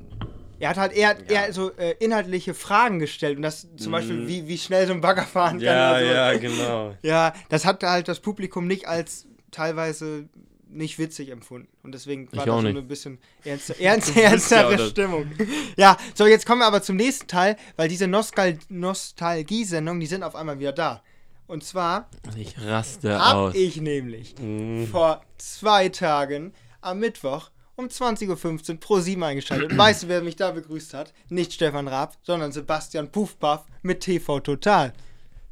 [0.61, 4.47] Er hat halt eher, eher so äh, inhaltliche Fragen gestellt und das zum Beispiel, wie,
[4.49, 5.59] wie schnell so ein Bagger fahren kann.
[5.59, 5.65] Mhm.
[5.65, 6.05] Ja, so.
[6.07, 6.95] ja, genau.
[7.03, 10.29] Ja, das hat halt das Publikum nicht als teilweise
[10.69, 11.69] nicht witzig empfunden.
[11.85, 12.77] Und deswegen war Ich das schon nicht.
[12.77, 14.89] ein bisschen ernst, ernst, ja ernstere.
[14.91, 15.31] Stimmung.
[15.77, 20.23] Ja, so jetzt kommen wir aber zum nächsten Teil, weil diese Nostal Nostalgie-Sendungen, die sind
[20.23, 21.03] auf einmal wieder da.
[21.47, 23.55] Und zwar Ich raste habe aus.
[23.55, 24.87] ich nämlich Mhm.
[24.89, 29.73] vor zwei Tagen am Mittwoch um 20.15 Uhr pro 7 eingeschaltet.
[29.73, 31.13] Und weißt du, wer mich da begrüßt hat?
[31.29, 34.93] Nicht Stefan Raab, sondern Sebastian Puffpaff mit TV Total.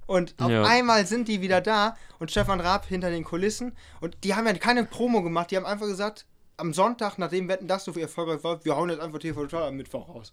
[0.06, 0.64] Und auf Ja.
[0.64, 3.72] einmal sind die wieder da und Stefan Raab hinter den Kulissen.
[4.00, 6.26] Und die haben ja keine Promo gemacht, die haben einfach gesagt,
[6.58, 9.68] am Sonntag, nachdem Wetten das so viel erfolgreich war, wir hauen jetzt einfach TV Total
[9.68, 10.30] am Mittwoch raus.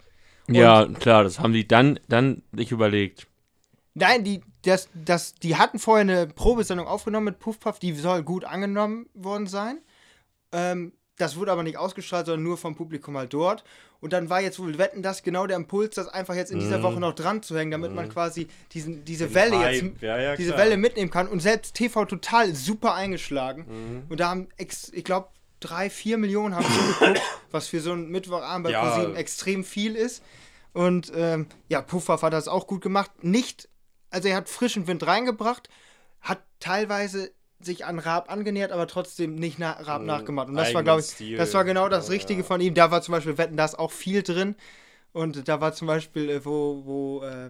[0.48, 3.28] ja, klar, das haben die dann, dann sich überlegt.
[3.94, 8.46] Nein, die, das, das, die hatten vorher eine Probesendung aufgenommen mit Puffpuff, die soll gut
[8.46, 9.80] angenommen worden sein.
[10.52, 13.64] Ähm, das wurde aber nicht ausgestrahlt, sondern nur vom Publikum halt dort.
[14.00, 16.82] Und dann war jetzt wohl Wetten das genau der Impuls, das einfach jetzt in dieser
[16.82, 20.18] Woche noch dran zu hängen, damit man quasi diesen, diese Den Welle Hype, jetzt ja,
[20.18, 20.66] ja, diese klar.
[20.66, 21.28] Welle mitnehmen kann.
[21.28, 23.66] Und selbst TV total super eingeschlagen.
[23.68, 24.04] Mhm.
[24.08, 25.28] Und da haben, ex, ich glaube,
[25.60, 28.90] drei, vier Millionen haben zugeguckt, was für so einen Mittwochabend bei Ja.
[28.90, 30.24] ProSieben extrem viel ist.
[30.72, 33.12] Und ähm, ja, Puffwaff hat das auch gut gemacht.
[33.24, 33.68] Nicht,
[34.10, 35.68] also er hat frischen Wind reingebracht,
[36.22, 40.48] hat teilweise sich an Raab angenähert, aber trotzdem nicht nach Raab nachgemacht.
[40.48, 41.38] Und das war, glaube ich, Stil.
[41.38, 42.48] das war genau das Richtige ja.
[42.48, 42.74] von ihm.
[42.74, 44.56] Da war zum Beispiel Wetten das auch viel drin.
[45.12, 47.50] Und da war zum Beispiel, äh, wo, wo äh,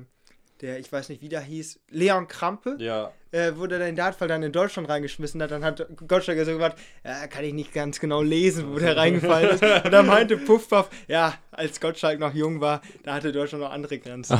[0.61, 3.11] der, ich weiß nicht, wie der hieß, Leon Krampe, Ja.
[3.31, 6.79] Äh, wurde dann in Dartfall dann in Deutschland reingeschmissen hat, dann hat Gottschalk so gesagt,
[7.03, 9.63] ja, kann ich nicht ganz genau lesen, wo der reingefallen ist.
[9.85, 13.99] Und dann meinte Puffpuff, ja, als Gottschalk noch jung war, da hatte Deutschland noch andere
[13.99, 14.33] Grenzen.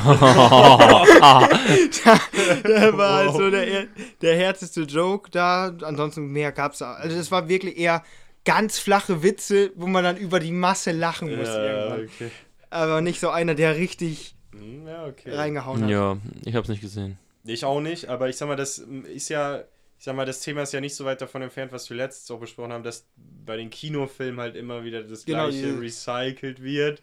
[2.64, 3.86] der war halt so der,
[4.20, 6.94] der härteste Joke da, ansonsten mehr gab's da.
[6.94, 8.02] Also das war wirklich eher
[8.44, 12.04] ganz flache Witze, wo man dann über die Masse lachen muss Ja, irgendwann.
[12.06, 12.30] okay.
[12.70, 15.32] Aber nicht so einer, der richtig Hm, Ja, okay.
[15.34, 15.90] reingehauen hat.
[15.90, 17.18] Ja, ich hab's nicht gesehen.
[17.44, 19.60] Ich auch nicht, aber ich sag mal, das ist ja,
[19.98, 22.30] ich sag mal, das Thema ist ja nicht so weit davon entfernt, was wir letztens
[22.30, 23.06] auch besprochen haben, dass
[23.46, 27.02] bei den Kinofilmen halt immer wieder das Genau, gleiche diese- recycelt wird.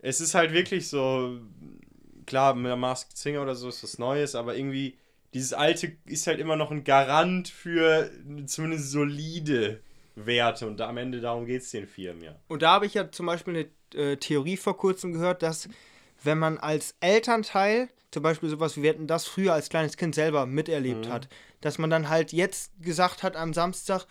[0.00, 1.38] Es ist halt wirklich so,
[2.26, 4.96] klar, mit der Masked Singer oder so ist was Neues, aber irgendwie,
[5.34, 8.10] dieses alte ist halt immer noch ein Garant für
[8.46, 9.80] zumindest solide
[10.14, 12.36] Werte und am Ende darum geht es den Firmen ja.
[12.48, 15.68] Und da habe ich ja zum Beispiel eine äh, Theorie vor kurzem gehört, dass
[16.22, 20.14] wenn man als Elternteil zum Beispiel sowas wie wir hätten das früher als kleines Kind
[20.14, 21.28] selber miterlebt hat,
[21.60, 24.06] dass man dann halt jetzt gesagt hat am Samstag,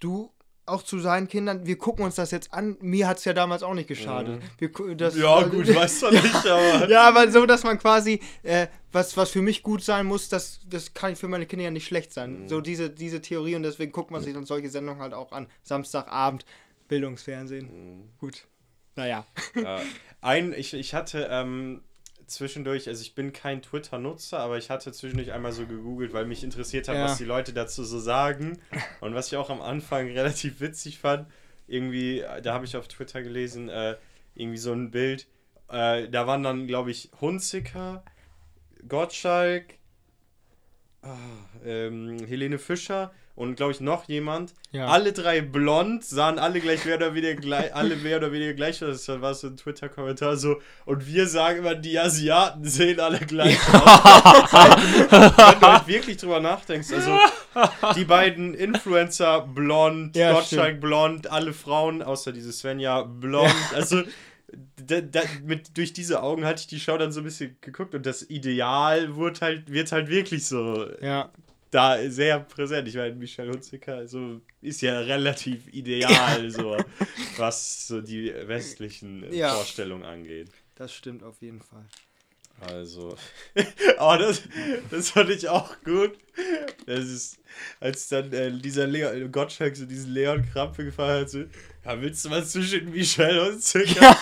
[0.00, 0.30] du
[0.64, 2.76] auch zu seinen Kindern, wir gucken uns das jetzt an.
[2.80, 4.40] Mir hat es ja damals auch nicht geschadet.
[4.58, 6.88] Wir, gu- das, Ja, gut, weißt du nicht, aber.
[6.88, 10.60] ja, aber so, dass man quasi, äh, was, was für mich gut sein muss, das,
[10.66, 12.48] das kann für meine Kinder ja nicht schlecht sein.
[12.48, 15.48] So diese, diese Theorie und deswegen guckt man sich dann solche Sendungen halt auch an.
[15.64, 16.46] Samstagabend,
[16.86, 18.08] Bildungsfernsehen.
[18.18, 18.46] Gut.
[18.96, 19.26] Naja.
[19.54, 19.80] Ja,
[20.20, 21.82] ein, ich, ich hatte ähm,
[22.26, 26.44] zwischendurch, also ich bin kein Twitter-Nutzer, aber ich hatte zwischendurch einmal so gegoogelt, weil mich
[26.44, 27.04] interessiert hat, Ja.
[27.04, 28.58] was die Leute dazu so sagen.
[29.00, 31.28] Und was ich auch am Anfang relativ witzig fand,
[31.66, 33.96] irgendwie, äh, da habe ich auf Twitter gelesen, äh,
[34.34, 35.26] irgendwie so ein Bild,
[35.68, 38.04] äh, da waren dann, glaube ich, Hunziker,
[38.88, 39.74] Gottschalk,
[41.02, 41.16] ah,
[41.64, 44.52] ähm, Helene Fischer und glaube ich noch jemand.
[44.72, 44.86] Ja.
[44.86, 48.78] Alle drei blond, sahen alle gleich mehr oder weniger gleich, alle mehr oder weniger gleich.
[48.80, 50.60] Das war so ein Twitter-Kommentar so.
[50.84, 54.52] Und wir sagen immer, die Asiaten sehen alle gleich aus.
[54.52, 57.18] Wenn du halt wirklich drüber nachdenkst, also
[57.96, 64.02] die beiden Influencer blond, Ja, Gottschalk blond, alle Frauen, außer diese Svenja blond, also
[64.76, 67.94] da, da, mit, durch diese Augen hatte ich die Show dann so ein bisschen geguckt
[67.94, 71.30] und das Ideal wird halt, wird halt wirklich so Ja.
[71.72, 72.86] Da sehr präsent.
[72.86, 76.76] Ich meine, Michelle Hunziker so, ist ja relativ ideal, so,
[77.36, 79.54] was so die westlichen äh, Ja.
[79.54, 80.50] Vorstellungen angeht.
[80.76, 81.84] Das stimmt auf jeden Fall.
[82.60, 83.16] Also,
[83.98, 84.42] aber das,
[84.90, 86.12] das fand ich auch gut.
[86.86, 87.38] Das ist,
[87.80, 91.44] als dann äh, dieser Leon, Gottschalk so diesen Leon Krampe gefallen hat, so,
[91.84, 94.16] ja, willst du mal zwischen Michelle Hunziker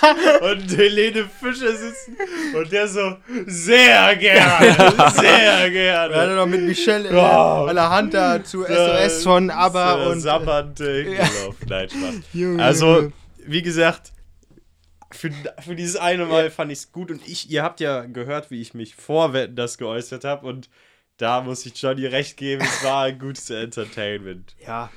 [0.51, 2.17] und Helene Fischer sitzen?
[2.57, 6.15] Und der so, sehr gerne, sehr gerne.
[6.15, 7.65] Wir hatten noch mit Michelle Ja.
[7.65, 10.21] äh, allerhand da zu SOS von ABBA und.
[10.21, 11.57] Sabbernde Hingelauf.
[11.69, 12.15] Nein, Spaß.
[12.33, 13.13] Junge, Also,
[13.47, 14.13] wie gesagt,
[15.13, 15.31] für,
[15.63, 18.61] für dieses eine Mal fand ich es gut und ich, ihr habt ja gehört, wie
[18.61, 20.71] ich mich vor Wetten das geäußert habe und
[21.17, 24.55] da muss ich Johnny recht geben, es war ein gutes Entertainment.
[24.67, 24.89] Ja,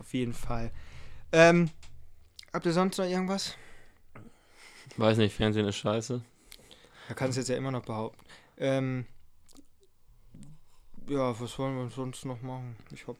[0.00, 0.72] auf jeden Fall.
[1.30, 1.70] Ähm,
[2.58, 3.54] habt ihr sonst noch irgendwas?
[4.96, 6.20] Weiß nicht, Fernsehen ist scheiße.
[7.06, 8.20] Da kannst du jetzt ja immer noch behaupten.
[8.56, 9.06] Ähm,
[11.08, 12.74] ja, was wollen wir sonst noch machen?
[12.92, 13.16] Ich hab,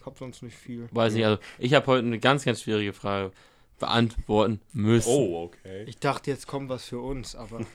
[0.00, 0.88] ich hab sonst nicht viel.
[0.90, 3.32] Weiß nicht, also ich habe heute eine ganz, ganz schwierige Frage.
[3.78, 5.10] beantworten müssen.
[5.10, 5.84] Oh, okay.
[5.84, 7.60] Ich dachte, jetzt kommt was für uns, aber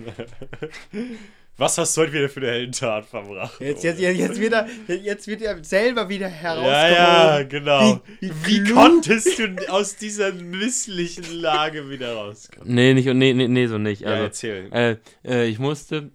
[1.60, 3.60] Was hast du heute wieder für eine Heldentat verbracht?
[3.60, 6.94] jetzt, jetzt, jetzt, jetzt, wird er, jetzt wird er selber wieder ja, herausgehoben.
[6.94, 8.02] ja, genau.
[8.20, 12.74] Wie- Wie, wie konntest du aus dieser misslichen Lage wieder rauskommen?
[12.76, 14.02] Nee, nicht, nee, nee, nee, so nicht.
[14.02, 14.70] Ja, Also, erzähl.
[14.72, 16.12] äh, äh, ich musste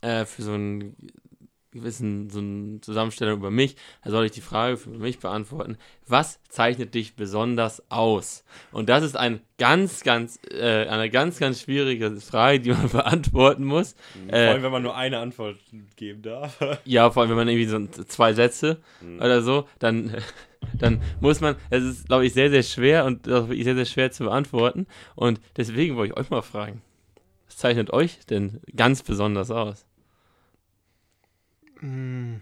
[0.00, 0.96] äh, für so einen
[1.78, 5.76] gewissen so eine Zusammenstellung über mich, da soll ich die Frage für mich beantworten.
[6.06, 8.44] Was zeichnet dich besonders aus?
[8.72, 13.64] Und das ist ein ganz, ganz, äh, eine ganz, ganz schwierige Frage, die man beantworten
[13.64, 13.94] muss.
[14.28, 15.56] Vor Äh, allem, wenn man nur eine Antwort
[15.96, 16.58] geben darf.
[16.84, 19.16] Ja, vor allem, wenn man irgendwie so zwei Sätze Mhm.
[19.18, 20.16] oder so, dann,
[20.78, 24.24] dann muss man, es ist, glaube ich, sehr, sehr schwer und sehr, sehr schwer zu
[24.24, 24.86] beantworten.
[25.14, 26.82] Und deswegen wollte ich euch mal fragen,
[27.46, 29.84] was zeichnet euch denn ganz besonders aus?
[31.80, 32.40] Hm.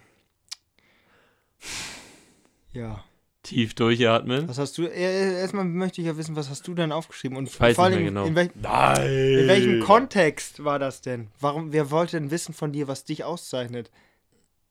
[2.72, 3.05] Ja.
[3.42, 4.49] Tief durchatmen.
[4.49, 4.87] Was hast du?
[4.87, 7.38] äh, Erstmal möchte ich ja wissen, was hast du denn aufgeschrieben?
[7.38, 8.27] Und Ich weiß vor nicht allem, mehr genau.
[8.27, 9.07] in, welch, Nein!
[9.07, 11.29] in welchem Kontext war das denn?
[11.40, 13.90] Warum, wer wollte denn wissen von dir, was dich auszeichnet?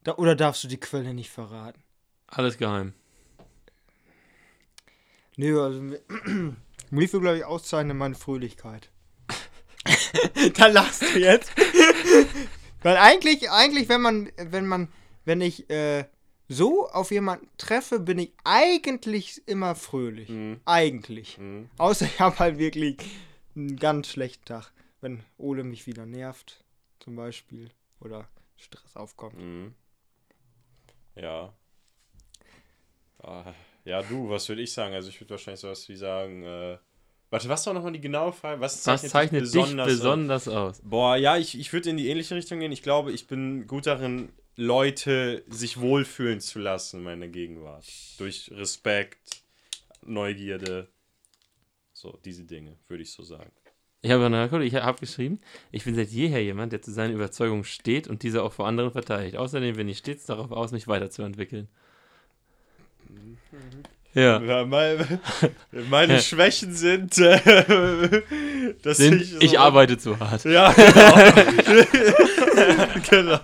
[0.04, 1.82] Da, oder darfst du die Quelle nicht verraten?
[2.28, 2.94] Alles geheim.
[5.38, 8.90] Nö, also mich würde, glaube ich, auszeichnen meine Fröhlichkeit.
[10.58, 11.52] da lachst du jetzt.
[12.86, 14.90] Weil eigentlich, eigentlich, wenn man, wenn man,
[15.24, 16.06] wenn ich äh,
[16.48, 20.30] so auf jemanden treffe, bin ich eigentlich immer fröhlich.
[20.30, 20.62] Mhm.
[20.66, 21.40] Eigentlich.
[21.40, 21.68] Mhm.
[21.80, 22.98] Außer ich habe halt wirklich
[23.56, 24.72] einen ganz schlechten Tag.
[25.02, 26.64] Wenn Ole mich wieder nervt,
[27.00, 27.72] zum Beispiel.
[28.02, 29.40] Oder Stress aufkommt.
[29.40, 29.74] Mhm.
[31.16, 31.56] Ja.
[33.18, 34.94] Ah, ja, du, was würde ich sagen?
[34.94, 36.78] Also ich würde wahrscheinlich sowas wie sagen, äh,
[37.30, 38.62] warte, was war nochmal die genaue Frage?
[38.62, 39.86] Was zeichnet, Was zeichnet dich aus?
[39.86, 40.82] besonders aus?
[40.84, 42.72] Boah, ja, ich, ich würde in die ähnliche Richtung gehen.
[42.72, 47.86] Ich glaube, ich bin gut darin, Leute sich wohlfühlen zu lassen in meiner Gegenwart.
[48.18, 49.42] Durch Respekt,
[50.06, 50.88] Neugierde.
[51.94, 53.52] So, diese Dinge, würde ich so sagen.
[54.02, 57.64] Ich habe nachgeguckt, ich habe geschrieben, ich bin seit jeher jemand, der zu seinen Überzeugungen
[57.64, 59.36] steht und diese auch vor anderen verteidigt.
[59.36, 61.68] Außerdem bin ich stets darauf aus, mich weiterzuentwickeln.
[64.16, 64.40] Ja.
[64.48, 65.20] Ja, mein,
[65.90, 68.22] meine Schwächen sind, äh,
[68.82, 70.46] dass Sind, ich, so, ich arbeite zu hart.
[70.46, 71.86] Ja, genau.
[73.10, 73.40] genau.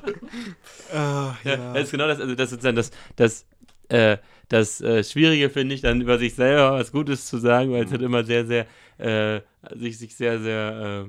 [0.93, 3.45] Ah, Ja, das ist genau das, also das sozusagen das, das,
[3.89, 7.85] äh, das äh, Schwierige finde ich, dann über sich selber was Gutes zu sagen, weil
[7.85, 8.65] es halt immer sehr, sehr,
[8.97, 9.41] äh,
[9.77, 11.05] sich, sich sehr, sehr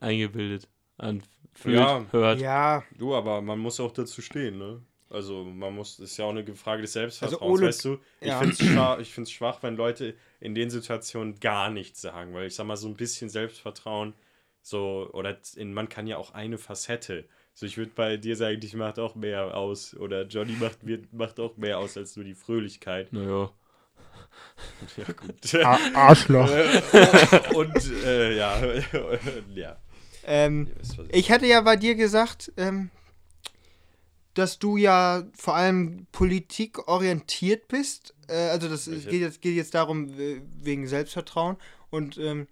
[0.00, 0.68] äh, eingebildet
[0.98, 1.26] anfühlt,
[1.78, 2.04] Ja.
[2.12, 2.40] hört.
[2.40, 4.80] Ja, Du, aber man muss auch dazu stehen, ne?
[5.10, 7.98] Also man muss, ist ja auch eine Frage des Selbstvertrauens, Also weißt du?
[8.20, 8.38] Ich ja.
[8.38, 12.54] finde es schwach, ich schwach, wenn Leute in den Situationen gar nichts sagen, weil ich
[12.54, 14.14] sag mal, so ein bisschen Selbstvertrauen,
[14.62, 17.24] so, oder in, man kann ja auch eine Facette.
[17.54, 21.00] So, ich würde bei dir sagen, dich macht auch mehr aus, oder Johnny macht, mir,
[21.10, 23.12] macht auch mehr aus als nur die Fröhlichkeit.
[23.12, 23.50] Naja.
[24.96, 25.54] Ja, gut.
[25.94, 26.48] Arschloch.
[27.54, 28.60] Und, äh, ja,
[29.54, 29.76] ja.
[30.24, 30.68] Ähm,
[31.10, 32.90] ich hätte ja bei dir gesagt, ähm,
[34.34, 38.14] dass du ja vor allem politikorientiert bist.
[38.28, 39.08] Äh, also das Welche?
[39.08, 41.56] geht jetzt, geht jetzt darum, wegen Selbstvertrauen.
[41.90, 42.46] Und ähm,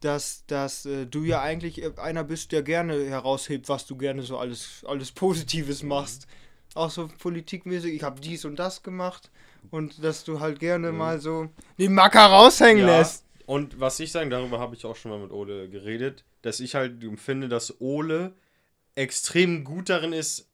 [0.00, 4.22] dass, dass äh, du ja eigentlich äh, einer bist, der gerne heraushebt, was du gerne
[4.22, 6.26] so alles, alles Positives machst.
[6.74, 9.30] Auch so politikmäßig, ich habe dies und das gemacht.
[9.70, 13.24] Und dass du halt gerne mal so den Macker raushängen Ja, lässt.
[13.44, 16.74] und was ich sagen, darüber habe ich auch schon mal mit Ole geredet, dass ich
[16.74, 18.32] halt finde, dass Ole
[18.94, 20.49] extrem gut darin ist,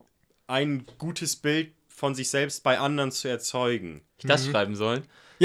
[0.46, 4.02] ein gutes Bild von sich selbst bei anderen zu erzeugen.
[4.18, 5.04] Ich das schreiben sollen.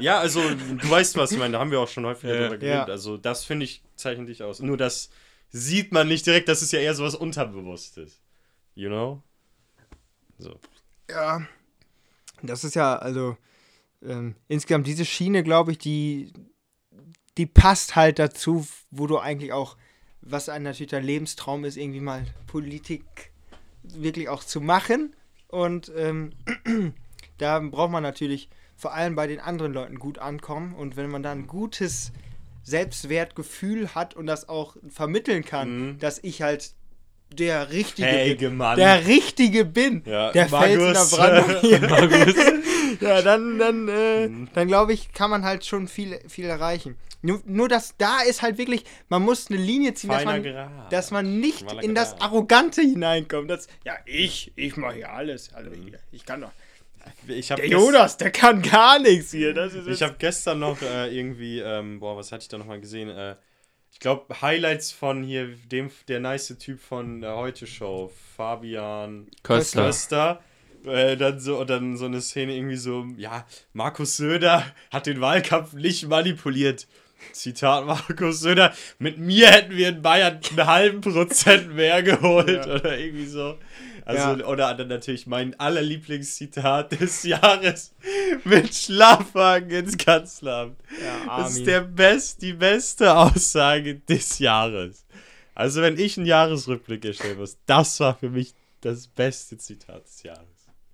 [0.00, 2.40] Ja, also du weißt, was ich meine, da haben wir auch schon häufiger Ja.
[2.42, 2.88] drüber geredet.
[2.88, 2.92] Ja.
[2.92, 4.60] Also das finde ich, zeichnet dich aus.
[4.60, 5.10] Nur das
[5.50, 8.20] sieht man nicht direkt, das ist ja eher so was Unterbewusstes.
[8.74, 9.22] You know?
[10.38, 10.58] So.
[11.08, 11.46] Ja,
[12.42, 13.36] das ist ja, also
[14.02, 16.32] ähm, insgesamt diese Schiene, glaube ich, die,
[17.36, 19.76] die passt halt dazu, wo du eigentlich auch,
[20.20, 23.29] was ein natürlich dein Lebenstraum ist, irgendwie mal Politik
[23.82, 25.14] wirklich auch zu machen.
[25.48, 26.30] Und ähm,
[27.38, 30.74] da braucht man natürlich vor allem bei den anderen Leuten gut ankommen.
[30.74, 32.12] Und wenn man da ein gutes
[32.62, 35.98] Selbstwertgefühl hat und das auch vermitteln kann, Mhm.
[35.98, 36.72] dass ich halt
[37.32, 38.58] der Richtige Hey, bin.
[38.58, 40.02] Der Richtige bin.
[40.04, 41.10] Ja, der Fels in der Markus.
[41.10, 42.62] Brandung.
[43.00, 44.48] ja, dann, dann, äh, Mhm.
[44.54, 46.96] dann glaube ich, kann man halt schon viel, viel erreichen.
[47.22, 50.90] Nur, nur, dass da ist halt wirklich, man muss eine Linie ziehen, dass man, Grad.
[50.92, 52.22] dass man nicht Schmaler in das Grad.
[52.22, 53.50] Arrogante hineinkommt.
[53.50, 55.52] Das, ja, ich, ich mache hier alles.
[55.52, 55.82] Also, Mhm.
[55.82, 56.50] hier, ich kann doch.
[57.28, 59.52] ich Der Jonas, der kann gar nichts hier.
[59.54, 62.80] Das ist Ich habe gestern noch äh, irgendwie, ähm, boah, was hatte ich da nochmal
[62.80, 63.08] gesehen?
[63.10, 63.36] Äh,
[63.92, 69.84] ich glaube, Highlights von hier, dem, der nice Typ von der Heute Show, Fabian Köster.
[69.86, 70.44] Köster.
[70.86, 75.20] Äh, dann so, und dann so eine Szene irgendwie so, ja, Markus Söder hat den
[75.20, 76.86] Wahlkampf nicht manipuliert.
[77.32, 82.96] Zitat Markus Söder, mit mir hätten wir in Bayern einen halben Prozent mehr geholt oder
[82.98, 83.58] irgendwie so.
[84.06, 84.46] Also, Ja.
[84.46, 87.94] oder dann natürlich mein allerlieblingszitat des Jahres
[88.44, 90.78] mit Schlafwagen ins Kanzleramt.
[91.04, 95.04] Ja, Das ist der best, die beste Aussage des Jahres.
[95.54, 100.22] Also, wenn ich einen Jahresrückblick erstellen muss, das war für mich das beste Zitat des
[100.22, 100.48] Jahres.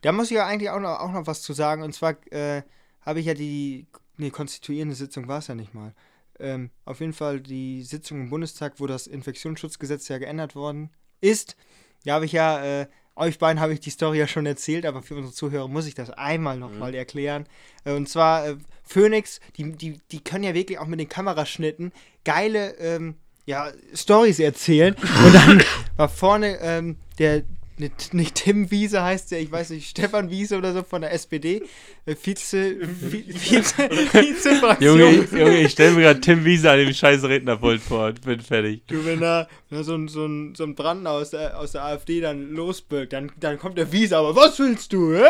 [0.06, 1.82] Da muss ich ja eigentlich auch noch, auch noch was zu sagen.
[1.82, 2.62] Und zwar äh,
[3.00, 5.94] habe ich ja die, nee, konstituierende Sitzung war es ja nicht mal.
[6.38, 10.90] Ähm, auf jeden Fall die Sitzung im Bundestag, wo das Infektionsschutzgesetz ja geändert worden
[11.20, 11.56] ist.
[12.04, 15.02] Da habe ich ja, äh, euch beiden habe ich die Story ja schon erzählt, aber
[15.02, 17.48] für unsere Zuhörer muss ich das einmal nochmal erklären.
[17.84, 21.90] Äh, und zwar äh, Phoenix, die, die, die können ja wirklich auch mit den Kameraschnitten
[22.24, 24.94] geile ähm, ja, Stories erzählen.
[24.94, 25.64] Und dann
[25.96, 27.42] war vorne ähm, der,
[27.78, 31.12] nicht, nicht Tim Wiese heißt der, ich weiß nicht, Stefan Wiese oder so von der
[31.12, 31.62] SPD,
[32.06, 33.74] äh, Vize, Vi- Vize,
[34.12, 34.98] Vizefraktion.
[34.98, 38.22] Junge, ich, Junge, ich stelle mir gerade Tim Wiese an dem scheiß Rednerpult vor und
[38.22, 38.82] bin fertig.
[38.86, 41.72] Du, wenn da, wenn da so, ein, so, ein, so ein Brand aus der, aus
[41.72, 45.24] der AfD dann losbirgt, dann, dann kommt der Wiese, aber was willst du, hä?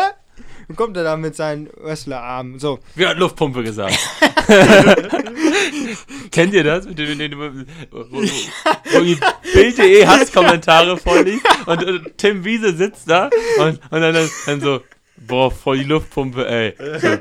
[0.68, 2.58] Dann kommt er da mit seinen Wrestlerarmen.
[2.58, 3.98] So, Wer hat Luftpumpe gesagt?
[6.30, 6.86] Kennt ihr das?
[6.86, 9.18] Mit dem, mit dem, wo, wo, wo die
[9.52, 14.80] Bild.de Hasskommentare vorliegt und, und Tim Wiese sitzt da und, und dann, dann, dann so,
[15.16, 16.74] boah, voll die Luftpumpe, ey.
[17.00, 17.18] So,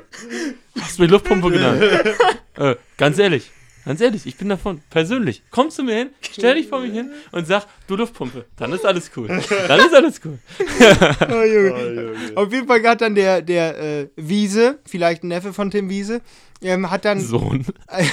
[0.82, 1.84] hast du mich Luftpumpe genannt?
[2.56, 3.51] äh, ganz ehrlich,
[3.86, 7.12] ganz ehrlich, ich bin davon, persönlich, komm zu mir hin, stell dich vor mich hin
[7.32, 9.28] und sag, du Luftpumpe, dann ist alles cool.
[9.67, 10.39] Dann ist alles cool.
[11.30, 12.13] Oh, Junge.
[12.36, 16.21] Auf jeden Fall hat dann der, der äh, Wiese, vielleicht ein Neffe von Tim Wiese,
[16.62, 17.65] ähm, hat dann, Sohn.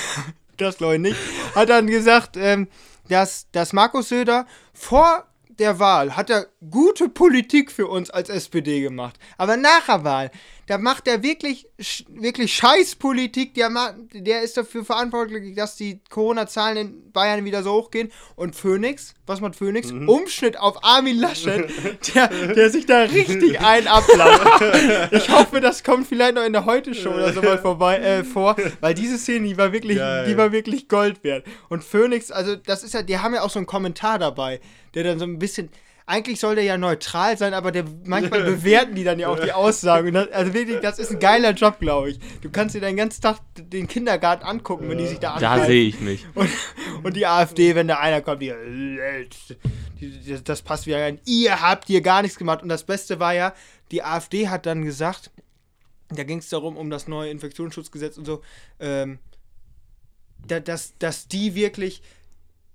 [0.57, 1.17] das glaube ich nicht,
[1.55, 2.69] hat dann gesagt, ähm,
[3.09, 5.27] dass, dass Markus Söder vor
[5.59, 9.19] der Wahl hat er gute Politik für uns als SPD gemacht.
[9.37, 10.31] Aber nach der Wahl,
[10.67, 11.67] da macht er wirklich,
[12.09, 13.55] wirklich Scheißpolitik.
[13.55, 13.71] Der,
[14.13, 18.13] der ist dafür verantwortlich, dass die Corona-Zahlen in Bayern wieder so hochgehen.
[18.37, 19.91] Und Phoenix, was macht Phoenix?
[19.91, 21.69] Umschnitt auf Armin Laschet,
[22.15, 24.63] der, der sich da richtig ein ablacht.
[25.13, 28.57] Ich hoffe, das kommt vielleicht noch in der Heute-Show oder so mal vorbei, äh, vor,
[28.81, 30.27] weil diese Szene, die war wirklich, Geil.
[30.27, 31.45] die war wirklich Gold wert.
[31.69, 34.61] Und Phoenix, also das ist ja, die haben ja auch so einen Kommentar dabei,
[34.95, 35.71] der dann so ein bisschen,
[36.05, 39.53] eigentlich soll der ja neutral sein, aber der, manchmal bewerten die dann ja auch die
[39.53, 40.09] Aussagen.
[40.09, 42.19] Und das, also wirklich, das ist ein geiler Job, glaube ich.
[42.41, 45.67] Du kannst dir den ganzen Tag den Kindergarten angucken, wenn die sich da Da angreifen.
[45.71, 46.27] sehe ich mich.
[46.35, 46.51] Und,
[47.05, 48.53] und die AfD, wenn da einer kommt, die,
[50.01, 51.21] die, das passt wieder rein.
[51.25, 52.63] Ihr habt hier gar nichts gemacht.
[52.63, 53.55] Und das Beste war ja,
[53.93, 55.31] die AfD hat dann gesagt,
[56.11, 58.43] da ging es darum, um das neue Infektionsschutzgesetz und so,
[58.81, 59.19] ähm,
[60.47, 62.03] da, dass, dass die wirklich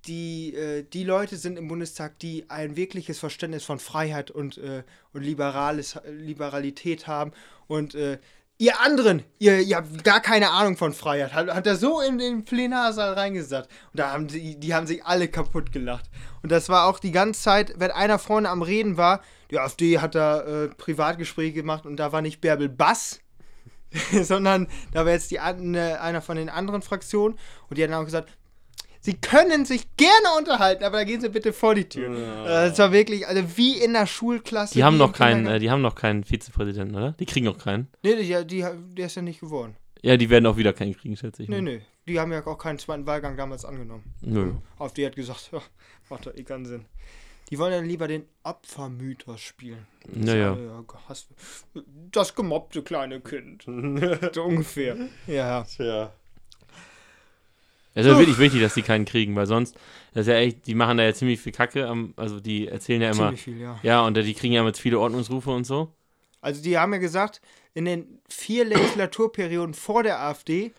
[0.08, 4.84] die, äh, die Leute sind im Bundestag, die ein wirkliches Verständnis von Freiheit und, äh,
[5.14, 7.32] und Liberales, Liberalität haben.
[7.68, 8.20] Und äh,
[8.58, 11.34] ihr anderen, ihr, ihr habt gar keine Ahnung von Freiheit.
[11.34, 13.70] Hat, hat er so in den Plenarsaal reingesagt.
[13.94, 16.10] Und da haben die, die haben sich alle kaputt gelacht.
[16.42, 20.00] Und das war auch die ganze Zeit, wenn einer vorne am Reden war, die AfD
[20.00, 23.22] hat da äh, Privatgespräche gemacht und da war nicht Bärbel Bass,
[24.24, 27.38] sondern da war jetzt die, äh, einer von den anderen Fraktionen
[27.70, 28.30] und die haben auch gesagt,
[29.08, 32.12] sie können sich gerne unterhalten, aber da gehen sie bitte vor die Tür.
[32.12, 34.74] Äh, Das war wirklich, also wie in der Schulklasse.
[34.74, 37.14] Die haben noch keinen, äh, die haben noch keinen Vizepräsidenten, oder?
[37.14, 37.88] Die kriegen noch keinen.
[38.04, 38.66] Nee, die, die,
[38.98, 39.78] der ist ja nicht geworden.
[40.02, 41.50] Ja, die werden auch wieder keinen kriegen, schätze ich.
[41.50, 41.62] Nee, mal.
[41.78, 41.82] nee.
[42.06, 44.04] Die haben ja auch keinen zweiten Wahlgang damals angenommen.
[44.22, 44.52] Nö.
[44.78, 45.62] Auf die hat gesagt, ja,
[46.10, 46.86] macht doch eh keinen Sinn.
[47.50, 49.88] Die wollen dann lieber den Opfermythos spielen.
[50.06, 50.58] Naja.
[50.58, 50.84] Ja,
[52.12, 53.64] das gemobbte kleine Kind.
[54.34, 54.98] so ungefähr.
[55.28, 55.64] Ja.
[55.64, 56.12] Tja.
[57.98, 59.76] Es ist ja wirklich wichtig, dass die keinen kriegen, weil sonst,
[60.14, 63.02] das ist ja echt, die machen da ja ziemlich viel Kacke, am, also die erzählen
[63.02, 63.80] ja immer, Ziemlich viel, ja.
[63.82, 65.92] ja, und die kriegen ja jetzt viele Ordnungsrufe und so.
[66.40, 67.42] Also die haben ja gesagt,
[67.74, 70.74] in den vier Legislaturperioden vor der AfD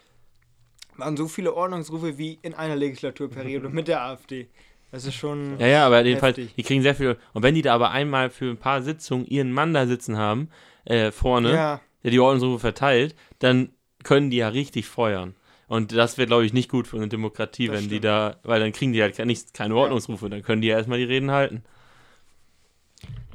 [0.96, 4.46] waren so viele Ordnungsrufe wie in einer Legislaturperiode mit der AfD.
[4.92, 5.58] Das ist schon.
[5.58, 8.48] Ja, ja, aber jedenfalls, die kriegen sehr viel, und wenn die da aber einmal für
[8.48, 10.50] ein paar Sitzungen ihren Mann da sitzen haben,
[10.84, 13.70] äh, vorne, Ja, der die Ordnungsrufe verteilt, dann
[14.04, 15.34] können die ja richtig feuern.
[15.68, 18.04] Und das wäre, glaube ich, nicht gut für eine Demokratie, Das wenn die stimmt.
[18.06, 21.04] da, weil dann kriegen die halt nicht, keine Ordnungsrufe, dann können die ja erstmal die
[21.04, 21.62] Reden halten.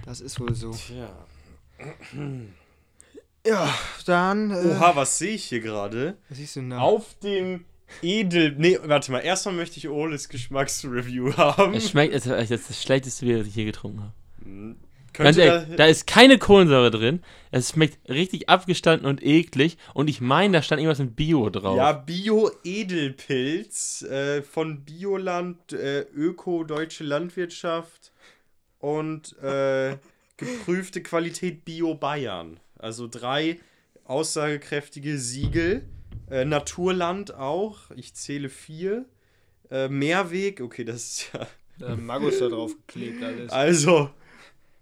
[0.05, 0.71] das ist wohl so.
[0.71, 1.09] Tja.
[3.45, 3.67] Ja,
[4.05, 4.51] dann.
[4.51, 6.17] Äh, Oha, was sehe ich hier gerade?
[6.29, 6.77] Was siehst du denn da?
[6.79, 7.65] Auf dem
[8.01, 8.55] Edel.
[8.57, 9.19] Nee, warte mal.
[9.19, 11.73] Erstmal möchte ich Oles Geschmacksreview haben.
[11.73, 14.75] Es schmeckt, es ist das, das schlechteste Bier, das ich je getrunken habe.
[15.13, 17.21] Ganz ehrlich, da ist keine Kohlensäure drin.
[17.51, 19.77] Es schmeckt richtig abgestanden und eklig.
[19.93, 21.77] Und ich meine, da stand irgendwas mit Bio drauf.
[21.77, 28.11] Ja, Bio-Edelpilz äh, von Bioland, äh, Öko Deutsche Landwirtschaft
[28.79, 29.97] und äh,
[30.37, 32.59] geprüfte Qualität Bio Bayern.
[32.79, 33.59] Also drei
[34.05, 35.83] aussagekräftige Siegel.
[36.29, 37.91] Äh, Naturland auch.
[37.95, 39.05] Ich zähle vier.
[39.69, 41.47] Äh, Mehrweg, okay, das ist ja.
[41.79, 43.51] Da Magus da drauf geklebt alles.
[43.51, 44.09] Also,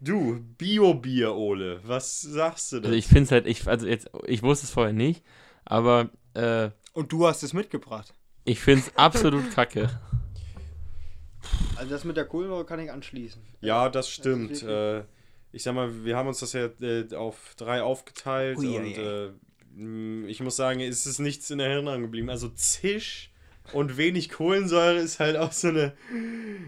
[0.01, 1.79] du, Bio-Bier, Ole.
[1.83, 2.85] Was sagst du denn?
[2.87, 5.23] Also ich finde es halt, ich, also jetzt, ich wusste es vorher nicht,
[5.65, 8.13] aber äh, Und du hast es mitgebracht.
[8.45, 9.89] ich finde es absolut kacke.
[11.75, 13.41] Also das mit der Kohlensäure kann ich anschließen.
[13.61, 14.61] Ja, das stimmt.
[14.61, 15.03] wirklich- äh,
[15.53, 20.27] ich sag mal, wir haben uns das ja äh, auf drei aufgeteilt Ui, und äh,
[20.29, 22.29] ich muss sagen, es ist nichts in Erinnerung geblieben.
[22.29, 23.30] Also Zisch
[23.73, 25.93] und wenig Kohlensäure ist halt auch so eine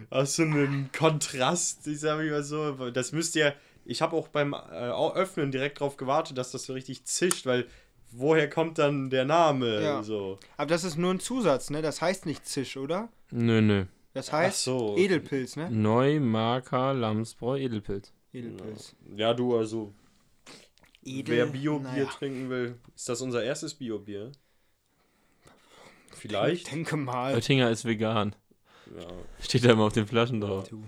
[0.10, 2.90] auch so ein Kontrast, ich sag mal so.
[2.92, 3.54] Das müsst ihr.
[3.86, 7.68] Ich habe auch beim äh, Öffnen direkt drauf gewartet, dass das so richtig zischt, weil
[8.12, 9.82] woher kommt dann der Name?
[9.82, 10.04] Ja.
[10.04, 10.40] So.
[10.56, 11.82] Aber das ist nur ein Zusatz, ne?
[11.82, 13.10] Das heißt nicht Zisch, oder?
[13.32, 13.86] Nö, nö.
[14.14, 14.96] Das heißt so.
[14.98, 15.70] Edelpilz, ne?
[15.70, 18.14] Neumarker Lamsbräu Edelpilz.
[18.32, 18.96] Edelpilz.
[19.16, 19.94] Ja, du, also,
[21.04, 22.06] Edel, wer Bio-Bier naja.
[22.06, 24.32] trinken will, ist das unser erstes Bio-Bier?
[26.16, 26.68] Vielleicht.
[26.68, 27.36] Ich denke mal.
[27.36, 28.36] Oettinger ist vegan.
[28.98, 29.08] Ja.
[29.40, 30.68] Steht da immer auf den Flaschen drauf.
[30.70, 30.84] Du,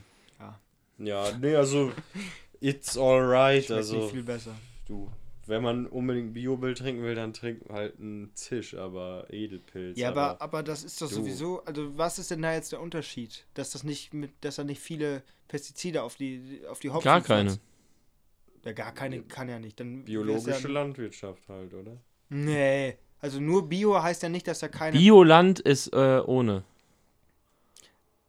[0.98, 1.92] Ja, nee, also
[2.60, 3.70] it's alright.
[3.72, 4.56] Also nicht viel besser.
[4.88, 5.10] du,
[5.48, 9.98] wenn man unbedingt Biobill trinken will, dann trinkt halt einen Zisch, aber Edelpilz.
[9.98, 11.16] Ja, aber, aber das ist doch du.
[11.16, 13.46] sowieso, also was ist denn da jetzt der Unterschied?
[13.54, 17.22] Dass das nicht mit, dass da nicht viele Pestizide auf die auf die Hopfen Gar
[17.22, 17.60] keine.
[18.64, 19.80] Ja, gar keine kann ja nicht.
[19.80, 21.98] Dann biologische ja, Landwirtschaft halt, oder?
[22.30, 26.64] Nee, also nur Bio heißt ja nicht, dass da keine Bioland ist äh, ohne.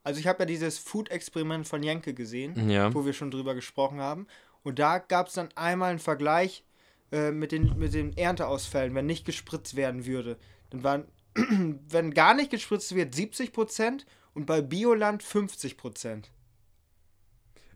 [0.02, 2.94] Also ich habe ja dieses Food-Experiment von Jenke gesehen, Ja.
[2.94, 4.26] wo wir schon drüber gesprochen haben.
[4.62, 6.64] Und da gab es dann einmal einen Vergleich
[7.12, 10.38] äh, mit, den, mit den Ernteausfällen, wenn nicht gespritzt werden würde.
[10.70, 11.04] Dann waren,
[11.88, 16.24] wenn gar nicht gespritzt wird, 70% und bei Bioland 50%.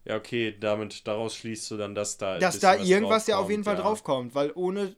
[0.04, 2.38] Ja, okay, damit daraus schließt du dann, dass da.
[2.38, 3.82] Dass da was irgendwas ja auf jeden Fall ja.
[3.82, 4.96] draufkommt, weil ohne.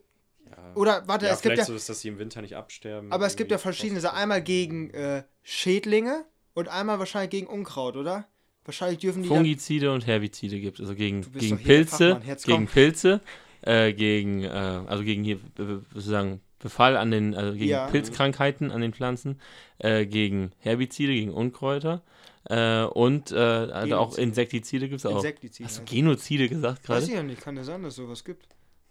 [0.50, 0.74] Ja.
[0.74, 1.72] Oder warte, ja, es gibt vielleicht ja.
[1.72, 3.12] so ist, dass die im Winter nicht absterben.
[3.12, 4.18] Aber es gibt ja verschiedene Sachen.
[4.18, 6.24] Einmal gegen äh, Schädlinge
[6.54, 8.26] und einmal wahrscheinlich gegen Unkraut, oder?
[8.64, 9.28] Wahrscheinlich dürfen die.
[9.28, 10.82] dann- Fungizide und Herbizide gibt es.
[10.84, 12.66] Also gegen, gegen Pilze, gegen.
[12.66, 13.20] Pilze,
[13.62, 17.88] äh, gegen, äh, also gegen hier äh, sozusagen Befall an den, also gegen Ja.
[17.88, 19.40] Pilzkrankheiten an den Pflanzen,
[19.78, 22.02] äh, gegen Herbizide, gegen Unkräuter
[22.48, 24.16] äh, und äh, also auch.
[24.16, 25.16] Insektizide gibt es auch.
[25.16, 25.68] Insektizide.
[25.68, 27.22] Hast du Genozide gesagt Weiß ich gerade?
[27.22, 28.46] ja nicht, kann ja sein, dass es sowas gibt.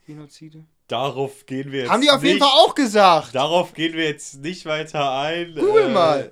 [0.06, 0.66] Genozide.
[0.92, 1.89] Darauf gehen wir jetzt.
[1.89, 3.34] Haben die auf jeden nicht, Fall auch gesagt.
[3.34, 5.56] Darauf gehen wir jetzt nicht weiter ein.
[5.56, 6.32] Google äh, mal.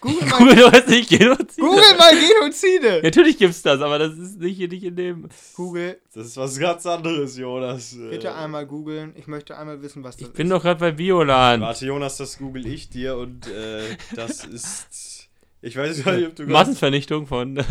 [0.00, 1.60] Google mal, Google, hast nicht Genozide.
[1.60, 3.00] Google mal Genozide.
[3.04, 5.28] Natürlich gibt's das, aber das ist nicht, nicht in dem.
[5.54, 7.96] Google, Das ist was ganz anderes, Jonas.
[7.96, 9.14] Bitte einmal googeln.
[9.16, 11.62] Ich möchte einmal wissen, was das Ich bin doch gerade bei Bioland.
[11.62, 15.28] Warte, Jonas, das google ich dir und äh, das ist.
[15.60, 16.42] Ich weiß gar nicht, ob du.
[16.46, 17.56] Massenvernichtung von.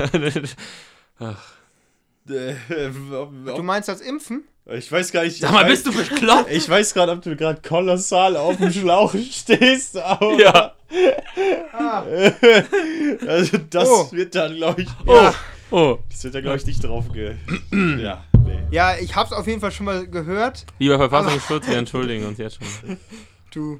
[2.32, 2.56] Äh,
[3.14, 4.44] ob, Du meinst das Impfen?
[4.66, 5.40] ich weiß gar nicht.
[5.40, 6.50] Sag mal, bist du bekloppt?
[6.52, 10.40] Ich weiß gerade, ob du gerade kolossal auf dem Schlauch stehst, aber.
[10.40, 10.76] Ja.
[13.28, 14.12] Also, das Oh.
[14.12, 14.90] wird dann, glaube ich.
[15.06, 15.32] Oh.
[15.72, 15.98] Oh.
[16.10, 17.36] Das wird da, glaube ich, nicht drauf ge.
[17.72, 18.60] ja, nee.
[18.72, 20.66] Ja, ich hab's auf jeden Fall schon mal gehört.
[20.80, 22.98] Lieber Verfassungsschutz, wir entschuldigen uns jetzt schon.
[23.54, 23.80] Du.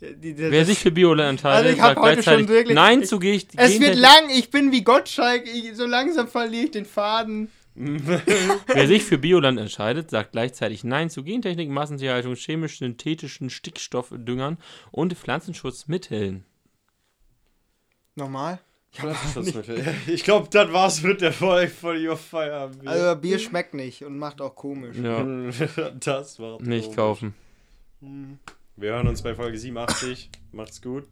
[0.00, 2.74] Ja, die- die- Wer sich für Bioland entscheidet, Also ich sagt heute gleichzeitig schon wirklich-
[2.74, 3.58] Nein ich- zu Ge es wird
[3.94, 7.50] Gentechnik- lang, ich bin wie Gottschalk, ich, so langsam verliere ich den Faden.
[7.74, 14.58] Wer sich für Bioland entscheidet, sagt gleichzeitig Nein zu Gentechnik, Massentierhaltung, chemisch-synthetischen Stickstoffdüngern
[14.90, 16.44] und Pflanzenschutzmitteln.
[18.16, 18.58] Nochmal?
[18.92, 19.84] Pflanzenschutzmittel.
[20.08, 22.70] Ich glaube, das war's mit der Folge von Your Fire.
[22.84, 24.96] Also Bier schmeckt nicht und macht auch komisch.
[24.96, 25.24] Ja,
[26.00, 26.96] das war nicht komisch.
[26.96, 27.34] kaufen.
[28.80, 30.30] Wir hören uns bei Folge 87.
[30.52, 31.04] Macht's gut.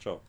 [0.00, 0.22] Ciao.